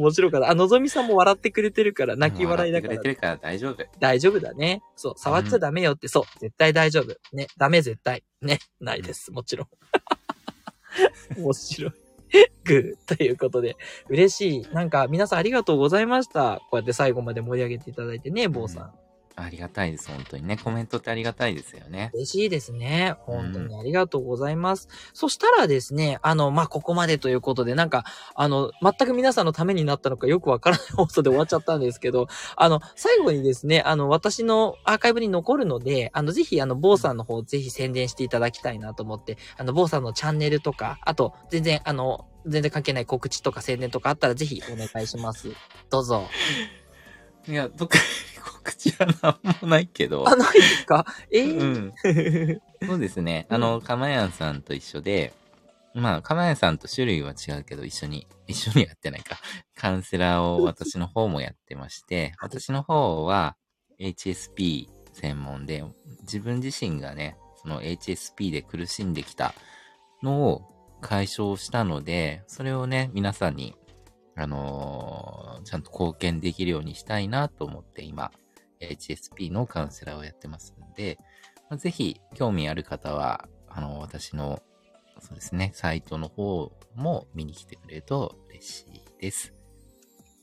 [0.00, 0.50] 面白かった。
[0.50, 3.84] あ、のぞみさんも笑ってくれてるから、泣き笑いだから笑ってくれてるから大丈夫。
[3.98, 4.82] 大丈夫だね。
[4.96, 7.14] そう、触っちゃダメよって、そう、絶対大丈夫。
[7.36, 8.24] ね、ダメ絶対。
[8.40, 9.68] ね、ないです、もちろん。
[11.36, 11.92] 面白い。
[12.64, 13.76] グーということで、
[14.08, 14.74] 嬉しい。
[14.74, 16.60] なんか皆さんありがとうございました。
[16.70, 18.94] こうやって最後まで盛り上げていただいてね、坊さん。
[19.42, 20.56] ありがたいです、本当にね。
[20.56, 22.10] コメントってありがたいですよね。
[22.14, 23.16] 嬉しいですね。
[23.20, 24.88] 本当にありがとうございます。
[25.12, 45.50] そしたらですね、あの、まあ、ここまでということで、なんか、あの、全く皆さんのためになったのかよくわからない放送で終わっちゃったんですけど、 あの、最後にですね、あの、私のアーカイブに残るので、あの、ぜひ、あの、坊さんの方、ぜひ宣伝していただきたいなと思って、あの、坊さんのチャンネルとか、あと、全然、あの、全然関係ない告知とか宣伝とかあったらぜひお願いします。
[45.90, 46.28] どうぞ。
[47.50, 48.02] いや、特に
[48.42, 49.06] 告知は
[49.42, 50.28] なんもないけど。
[50.28, 51.04] あ、ないですか？
[51.32, 51.92] ええうん。
[52.86, 53.46] そうですね。
[53.50, 55.32] あの、かまやんさんと一緒で、
[55.94, 59.38] まあ、かまやんさんと種類は違うけど、一緒に、一緒にやってないか。
[59.74, 63.56] カウンセラーを私の方もやってまして、 私の方は
[63.98, 65.84] HSP 専門で、
[66.22, 69.52] 自分自身がね、その HSP で苦しんできた
[70.22, 70.62] のを
[71.00, 73.74] 解消したので、それをね、皆さんに、
[74.42, 78.30] あのーちゃんと貢献できるようにしたいなと思って今、
[78.80, 81.18] HSP のカウンセラーをやってますんで、
[81.68, 84.62] まあぜひ興味ある方は、あの、私の、
[85.20, 89.52] そうですね、サイトの方も見に来てくれると嬉しいです。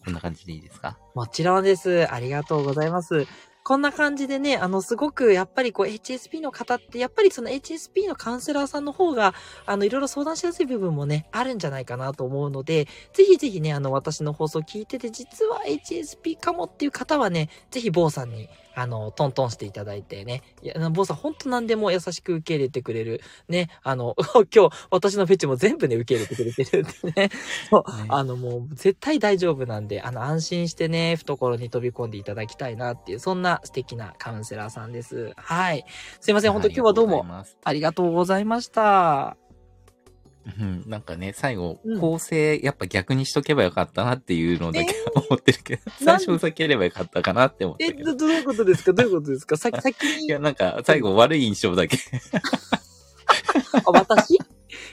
[0.06, 1.00] こんな感じでいいですか？
[1.16, 2.06] もちろんです。
[2.14, 3.26] ありがとうございます。
[3.68, 9.34] こんな感じでね、あの、すごく、やっぱりこう、HSP の方って、やっぱりその HSP のカウンセラーさんの方が、
[9.66, 18.48] あの、いろいろ相談しやすい部分もね、あるんじゃないかなと思うので、ぜひぜひね、あの、私の放送聞いてて、実は HSP かもっていう方はね、ぜひ坊さんに、
[18.78, 20.44] あの、トントンしていただいてね。
[20.62, 23.22] いや、坊さん、ほんと何でも優しく受け入れてくれる。
[23.50, 24.16] ね、あの、
[24.56, 27.30] 今日、私のフェチも全部ね、受け入れてくれてるんでね。
[27.72, 35.32] そう、ねあの、もう、絶対大丈夫なんで、あの、安心してね、懐に飛び込んでいただきたいなっていう、そんな素敵なカウンセラーさんです。
[35.38, 35.84] はい。
[36.22, 37.26] すいません、本当今日はどうも、
[37.64, 39.47] ありがとうございました。
[40.60, 48.12] うん、なんかね、最後うん、構成、やっぱ逆にしとけばよかったなっていうのだけ思ってるけど、最初避ければよかったかなって思ったえ、けど。
[48.12, 48.94] ういうことですか？
[48.94, 49.58] どういうことですか？
[49.58, 51.98] さ、 先に、いや、なんか、最後悪い印象だけ。
[53.86, 54.36] あ、私？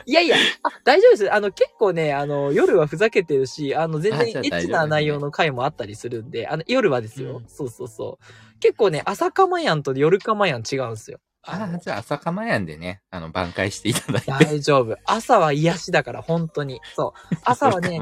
[0.06, 1.32] いやいや、あ、大丈夫です。
[1.32, 7.38] あの、結構ね、あの、夜はふざけてるし、あの、全然エッチな内容の回もあったりするんで、あの、夜はですよ。
[7.38, 8.58] うんそうそうそう。
[8.60, 11.18] 結構ね、朝かまやんと夜かまやん違うんですよ。
[11.46, 14.30] ああ、じゃあ朝かまやんでね、あの、挽回していただいて。
[14.30, 14.96] 大丈夫。
[15.04, 16.80] 朝は癒しだから、本当に。
[16.96, 17.36] そう。
[17.44, 18.00] 朝はね、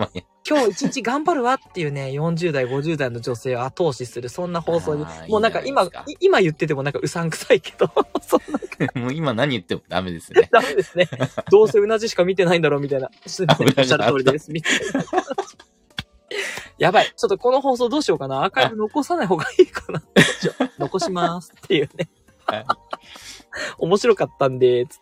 [0.48, 5.04] 今日一日頑張るわっていうね、40代、50代の女性を後押しする、そんな放送に。
[5.28, 7.90] もうなんか今いいかい今言っててもなんかうさんくさいけど、
[8.22, 8.60] そんな
[9.00, 10.48] もう今何言ってもダメですね。
[10.52, 11.08] ダメですね。
[11.50, 13.10] どうせうなじしか見てないんだろうみたいな。
[13.24, 13.46] おっしゃ
[13.96, 14.52] る通りです。
[14.52, 15.04] みたいな。
[16.78, 17.12] やばい。
[17.16, 18.44] ちょっとこの放送どうしようかな。
[18.44, 20.02] アーカイブ残さない方がいいかな。
[20.78, 22.08] 残しますっていうね。
[22.46, 22.64] はい
[23.78, 25.01] 面白かったんで、つっ。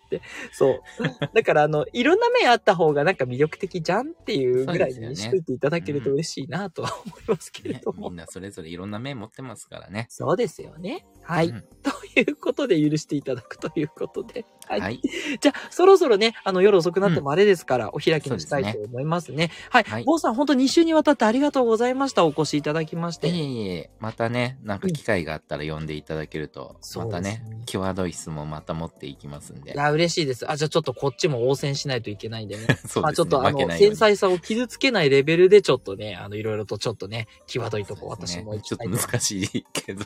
[0.53, 0.81] そう。
[1.35, 8.11] だから、あの、いろんな面あった方がなんか魅力的じゃんっていうぐらいにしといていただけると嬉しいなとは思いますけれねども。
[8.11, 10.07] みんなそれぞれいろんな面持ってますからね。
[10.11, 11.07] そうですよね。
[11.23, 11.49] はい。
[11.49, 14.45] うんということで許していただくということで。
[14.67, 14.81] はい。
[14.81, 15.01] はい。
[15.41, 19.51] じゃあ、そろそろね、あの、夜遅くなってもあれですから、お開きにしたいと思いますね。
[19.71, 19.85] はい。
[19.85, 22.25] はい坊さん、本当2週にわたってありがとうございました。
[22.25, 23.37] お越しいただきましいえて。
[23.37, 29.75] いえ、またね、なんか機会があったら呼んでいただけると、そうまたね際どい質問また持っていきますんでい。
[29.77, 30.51] や、嬉しいです。
[30.51, 32.65] あ、じゃあちょっとこっちも応戦しないといけないんでね。
[32.67, 33.03] そうですね。
[33.03, 40.05] まあちょっとあの、繊細さを傷つけないレベルでちょっとね、あの、いろいろとちょっとね、際どいとこ私も行ちょっと難しいけど、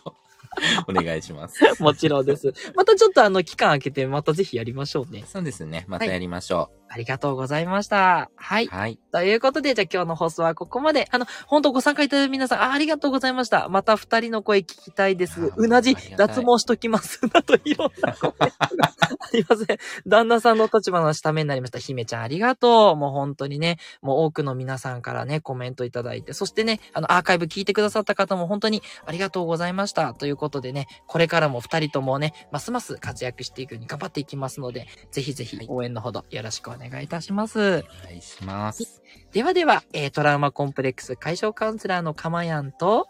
[0.88, 1.60] お願いします。
[1.82, 2.52] もちろんです。
[2.74, 5.24] またちょっとあの、期間空けて、またぜひやりましょうね。
[5.26, 5.84] そうですね。
[5.88, 8.30] またやりましょありがとうございました。
[8.36, 8.66] はい。
[8.66, 8.68] う。
[8.68, 9.00] はい。
[9.10, 11.08] ということで、じゃあ今日の放送はここまで。
[11.10, 13.68] あの、本当ご参加いただいた皆さんあ、ありがとうございました。
[13.68, 15.54] また二人の声聞きたいですあ。
[15.56, 17.18] うなじ脱毛しときます。
[17.34, 19.78] などいろんなコメントが ありません。
[20.06, 21.80] 旦那さんの立場の下目になりました。
[21.80, 22.96] 姫ちゃんありがとう。
[22.96, 30.14] もう本当にね、もう多くの皆さんからね、コメントいただいて、そしてね、あの、アーカイブ聞いてくださった方も本当にありがとうございました。
[30.14, 37.84] ということでね、これからも二人ともね、ますます活躍していくように頑張っていきますので、ぜひぜひはい応援のほどよろしくお願いいたします。
[38.04, 39.02] お願いします。
[39.32, 43.08] ではでは、えートラウマコンプレックス解消カウンセラーのかまやんと、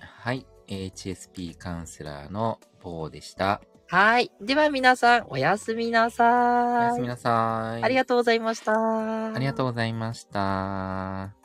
[0.00, 0.46] はい。
[0.68, 3.60] HSP カウンセラーのボーでした。
[3.90, 4.30] はい。
[4.40, 6.84] では皆さん、おやすみなおさい。
[6.88, 7.82] やすみなさい。
[7.82, 8.72] ありがとうございました。
[9.34, 11.37] ありがとうございました。